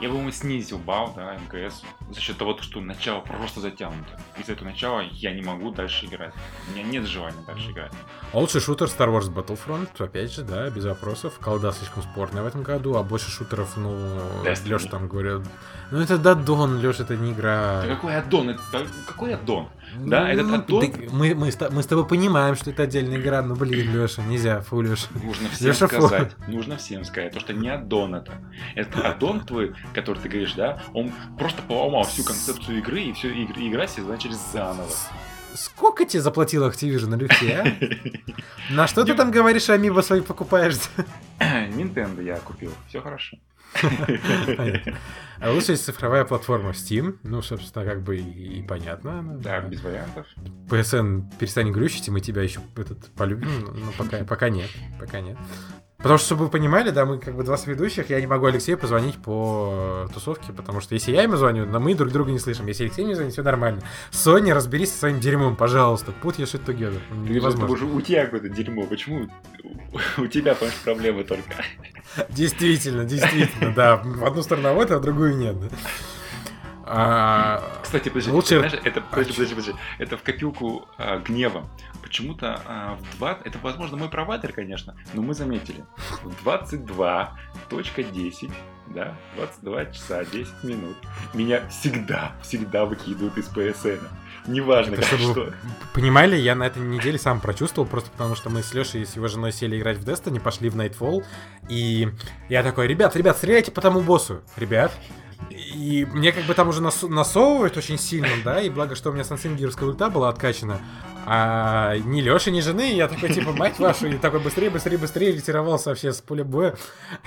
[0.00, 4.18] Я бы ему снизил балл, да, МКС, за счет того, что начало просто затянуто.
[4.38, 6.32] Из-за этого начала я не могу дальше играть.
[6.68, 7.92] У меня нет желания дальше играть.
[8.32, 11.38] А лучший шутер Star Wars Battlefront, опять же, да, без вопросов.
[11.38, 13.94] Колда слишком спорная в этом году, а больше шутеров, ну,
[14.42, 14.68] Destiny.
[14.68, 15.42] Леша там говорит,
[15.90, 17.82] ну это Дадон, Леша, это не игра.
[17.82, 18.50] Да какой аддон?
[18.50, 19.68] Это, да какой аддон?
[19.96, 23.56] Да, этот аддон- да мы, мы, мы с тобой понимаем, что это отдельная игра, но,
[23.56, 25.08] блин, Леша, нельзя, фу, Леша.
[25.22, 25.96] Нужно всем Леша Фу.
[26.06, 26.32] сказать.
[26.48, 27.32] Нужно всем сказать.
[27.34, 28.32] То, что не аддон это.
[28.76, 33.28] Это аддон твой, который ты говоришь, да, он просто поломал всю концепцию игры, и все,
[33.30, 34.88] игры, игра все начали заново.
[35.54, 37.66] Сколько тебе заплатил Activision, Алексей, а?
[38.70, 40.76] На что ты там говоришь, амибо свои покупаешь?
[41.40, 42.72] Nintendo я купил.
[42.88, 43.36] Все хорошо.
[45.40, 49.22] А лучшая цифровая платформа Steam, ну, собственно, как бы и, и понятно.
[49.22, 50.26] ну, Да, без вариантов.
[50.68, 54.68] PSN перестань глючить, и мы тебя еще этот полюбим, но пока, пока нет,
[54.98, 55.38] пока нет.
[56.02, 58.78] Потому что, чтобы вы понимали, да, мы как бы два сведущих, я не могу Алексею
[58.78, 62.66] позвонить по тусовке, потому что если я ему звоню, но мы друг друга не слышим.
[62.66, 63.82] Если Алексей мне звонит, все нормально.
[64.10, 66.14] Соня, разберись со своим дерьмом, пожалуйста.
[66.22, 67.00] Put your shit together.
[67.28, 67.74] Невозможно.
[67.74, 68.86] Уже у тебя какое-то дерьмо.
[68.86, 69.28] Почему
[70.16, 71.64] у тебя, понимаешь, проблемы только?
[72.30, 73.96] Действительно, действительно, да.
[73.96, 75.60] В одну сторону вот, а в другую нет.
[75.60, 75.68] Да?
[76.92, 78.58] А, Кстати, подожди, лучше...
[78.58, 81.64] знаешь, это, подожди, подожди, подожди, это в копилку а, гнева.
[82.02, 85.84] Почему-то а, в 2, это, возможно, мой провайдер, конечно, но мы заметили,
[86.22, 88.52] в 22.10,
[88.88, 90.96] да, 22 часа 10 минут,
[91.34, 94.00] меня всегда, всегда выкидывают из PSN.
[94.46, 95.52] Неважно, это, как, что.
[95.94, 99.16] Понимали, я на этой неделе сам прочувствовал, просто потому что мы с Лешей и с
[99.16, 101.24] его женой сели играть в Destiny, пошли в Nightfall,
[101.68, 102.08] и
[102.48, 104.42] я такой, ребят, ребят, стреляйте по тому боссу.
[104.56, 104.92] Ребят,
[105.50, 109.12] и мне как бы там уже нас, насовывают очень сильно, да, и благо, что у
[109.12, 110.80] меня сансингерская ульта была откачана,
[111.26, 115.32] а ни Лёши, ни жены, я такой, типа, мать вашу, и такой быстрее, быстрее, быстрее
[115.32, 116.74] ретировался вообще с поля боя,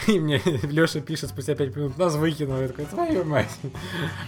[0.07, 3.51] и мне Лёша пишет спустя 5 минут, нас выкинул, я такой, твою мать.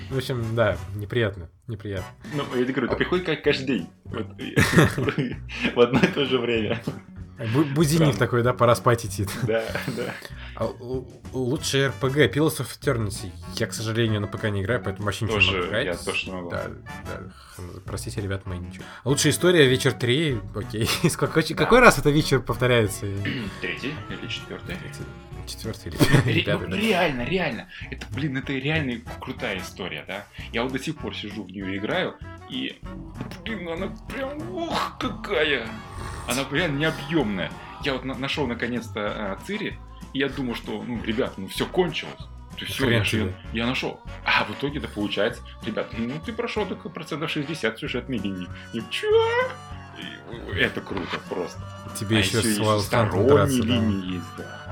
[0.09, 2.07] В общем, да, неприятно, неприятно.
[2.33, 3.89] Ну, я тебе говорю, это приходит как каждый день,
[5.75, 6.81] в одно и то же время.
[7.73, 9.27] Будильник такой, да, пора спать идти.
[9.43, 10.13] Да, да.
[10.55, 10.69] А,
[11.33, 13.31] лучший RPG, Pillars of Eternity.
[13.55, 15.85] Я, к сожалению, на ПК не играю, поэтому вообще ничего не могу играть.
[15.85, 16.49] Я тоже не могу.
[16.49, 16.67] Да,
[17.05, 17.21] да.
[17.85, 18.85] Простите, ребят, мои ничего.
[19.03, 20.89] Лучшая история, вечер 3, окей.
[21.55, 23.05] Какой, раз это вечер повторяется?
[23.61, 24.77] Третий или четвертый?
[25.45, 25.91] Четвертый
[26.25, 26.67] или пятый.
[26.67, 27.69] Ну, реально, реально.
[27.91, 30.25] Это, блин, это реально крутая история, да?
[30.51, 32.15] Я вот до сих пор сижу в нее играю,
[32.49, 32.79] и,
[33.43, 35.67] блин, она прям, ух, какая!
[36.27, 37.51] Она реально необъемная.
[37.83, 39.77] Я вот на нашел наконец-то э, Цири,
[40.13, 42.25] и я думал, что, ну, ребят, ну все кончилось.
[42.57, 43.99] То все, я, я, я нашел.
[44.23, 48.47] А в итоге это получается, ребят, ну ты прошел только процентов 60 сюжетной линии.
[48.73, 49.09] И чё?
[49.99, 51.59] И, это круто просто.
[51.99, 54.13] Тебе а еще, еще сторонние линии да.
[54.13, 54.64] есть, да.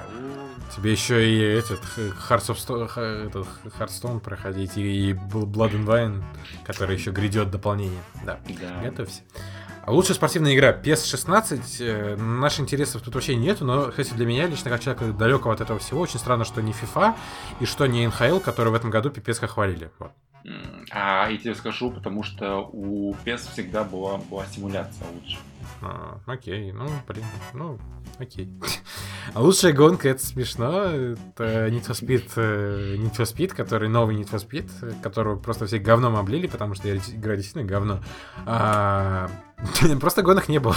[0.75, 3.47] Тебе еще и этот Hearts of Stone, этот
[3.79, 6.23] Hearthstone проходить, и Blood and Wine,
[6.65, 8.01] который еще грядет дополнение.
[8.25, 8.89] Да, да.
[8.89, 9.21] готовься.
[9.85, 11.81] А лучшая спортивная игра PES 16.
[11.81, 15.59] Э, наших интересов тут вообще нету, но, кстати, для меня лично, как человека далекого от
[15.59, 17.15] этого всего, очень странно, что не FIFA
[17.59, 19.91] и что не НХЛ, которые в этом году пипец как хвалили.
[19.99, 20.11] Вот.
[20.91, 25.37] А я тебе скажу, потому что у PES всегда была, была симуляция лучше.
[25.81, 27.79] А, окей, ну, блин, ну,
[28.19, 28.49] окей.
[29.33, 34.15] А лучшая гонка, это смешно, это Need for Speed, э, Need for Speed, который новый
[34.15, 37.99] Need for Speed, которого просто все говном облили, потому что игра действительно говно.
[38.45, 39.29] А,
[39.99, 40.75] просто гонок не было.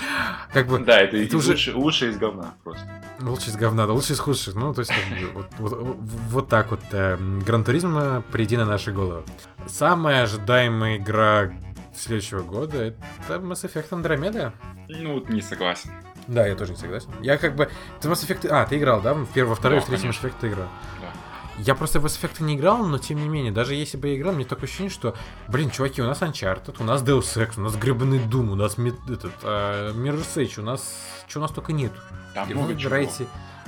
[0.52, 1.52] как бы, да, это, это уже...
[1.52, 2.86] лучше, лучше из говна просто.
[3.20, 4.54] Лучше из говна, да, лучше из худших.
[4.54, 5.96] Ну, то есть, как бы, вот, вот,
[6.30, 6.80] вот так вот.
[6.90, 9.24] Гран Туризма, приди на наши головы.
[9.66, 11.50] Самая ожидаемая игра
[11.98, 14.52] следующего года это Mass Effect Andromeda.
[14.88, 15.90] Ну, вот не согласен.
[16.26, 17.10] Да, я тоже не согласен.
[17.22, 17.70] Я как бы...
[18.00, 18.48] Ты Mass Effect...
[18.48, 19.14] А, ты играл, да?
[19.14, 20.68] В первый, во второй, да, в третий Mass Effect ты играл.
[21.00, 21.12] Да.
[21.58, 24.16] Я просто в Mass Effect не играл, но тем не менее, даже если бы я
[24.16, 25.14] играл, мне такое ощущение, что,
[25.48, 28.76] блин, чуваки, у нас Uncharted, у нас Deus Ex, у нас гребаный Doom, у нас
[28.78, 31.24] этот, uh, Mirror's Edge, у нас...
[31.26, 31.92] Что у нас только нет.
[32.34, 32.94] Там много чего.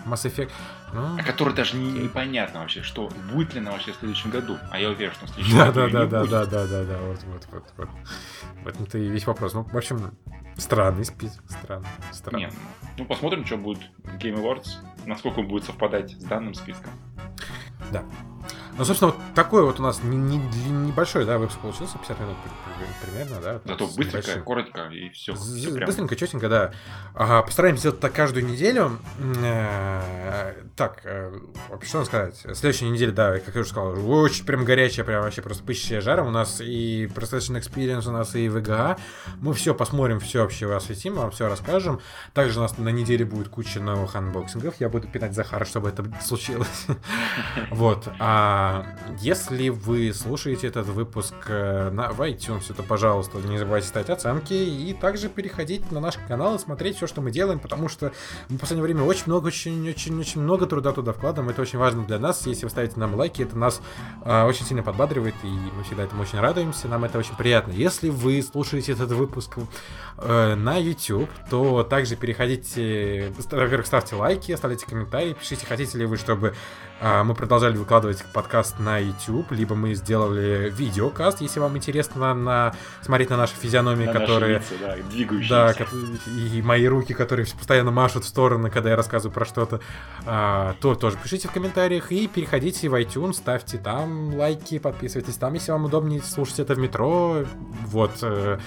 [0.05, 0.51] Mass Effect.
[0.93, 4.59] А который даже не, непонятно вообще, что будет ли она вообще в следующем году.
[4.71, 5.91] А я уверен, что в следующем да, году.
[5.91, 7.89] Да, да, да, да, да, да, да, вот, вот, вот, вот.
[8.63, 9.55] В этом-то и весь вопрос.
[9.55, 10.13] Ну, в общем,
[10.57, 11.43] странный список.
[11.49, 11.89] Странный.
[12.13, 12.41] странный.
[12.47, 12.55] Нет,
[12.97, 13.81] ну посмотрим, что будет
[14.19, 14.69] Game Awards,
[15.07, 16.93] насколько он будет совпадать с данным списком.
[17.93, 18.03] Да.
[18.79, 22.37] Ну, собственно, вот такой вот у нас не, не, небольшой, да, выпуск получился, 50 минут
[23.03, 23.61] примерно, да.
[23.65, 24.45] Зато быстренько, небольшим.
[24.45, 25.35] коротко и все.
[25.35, 25.87] все прям...
[25.87, 26.73] Быстренько, четенько, да.
[27.13, 28.99] Ага, постараемся сделать так каждую неделю.
[29.43, 31.33] Э, так, э,
[31.83, 32.37] что сказать?
[32.37, 36.29] Следующая неделя, да, как я уже сказал, очень прям горячая, прям вообще просто пышая жаром.
[36.29, 38.97] У нас и PlayStation Experience, у нас и VGA.
[39.41, 42.01] Мы все посмотрим, все вообще осветим, вам все расскажем.
[42.33, 44.77] Также у нас на неделе будет куча новых анбоксингов.
[44.79, 46.87] Я буду пинать Захара, чтобы это случилось.
[47.71, 48.09] Вот.
[48.19, 48.87] А
[49.21, 54.53] если вы слушаете этот выпуск э, на, в iTunes, то, пожалуйста, не забывайте ставить оценки
[54.53, 58.13] и также переходить на наш канал и смотреть все, что мы делаем, потому что
[58.49, 61.51] мы в последнее время очень много, очень-очень-очень много труда туда вкладываем.
[61.51, 62.47] Это очень важно для нас.
[62.47, 63.81] Если вы ставите нам лайки, это нас
[64.25, 66.89] э, очень сильно подбадривает, и мы всегда этому очень радуемся.
[66.89, 67.73] Нам это очень приятно.
[67.73, 69.59] Если вы слушаете этот выпуск
[70.19, 76.17] э, на YouTube, то также переходите, во-первых, ставьте лайки, оставляйте комментарии, пишите, хотите ли вы,
[76.17, 76.55] чтобы
[77.01, 82.35] э, мы продолжали выкладывать подкаст на YouTube, либо мы сделали видеокаст, если вам интересно на,
[82.35, 84.59] на смотреть на наши физиономии, на которые...
[84.59, 85.87] Наши лица, да, двигающиеся.
[85.87, 89.81] Да, и мои руки, которые постоянно машут в стороны, когда я рассказываю про что-то,
[90.27, 95.55] а, то тоже пишите в комментариях и переходите в iTunes, ставьте там лайки, подписывайтесь там,
[95.55, 97.45] если вам удобнее слушать это в метро.
[97.87, 98.59] Вот, э,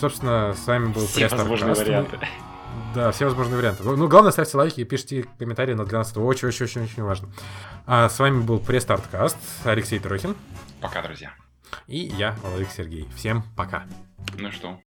[0.00, 2.18] собственно, с вами был Все возможные варианты.
[2.94, 3.84] Да, все возможные варианты.
[3.84, 7.28] Ну, главное, ставьте лайки и пишите комментарии, нас это очень-очень-очень важно.
[7.86, 10.34] А с вами был Престарткаст, Алексей Трохин.
[10.80, 11.32] Пока, друзья.
[11.86, 13.08] И я, Владимир Сергей.
[13.14, 13.84] Всем пока.
[14.36, 14.80] Ну что,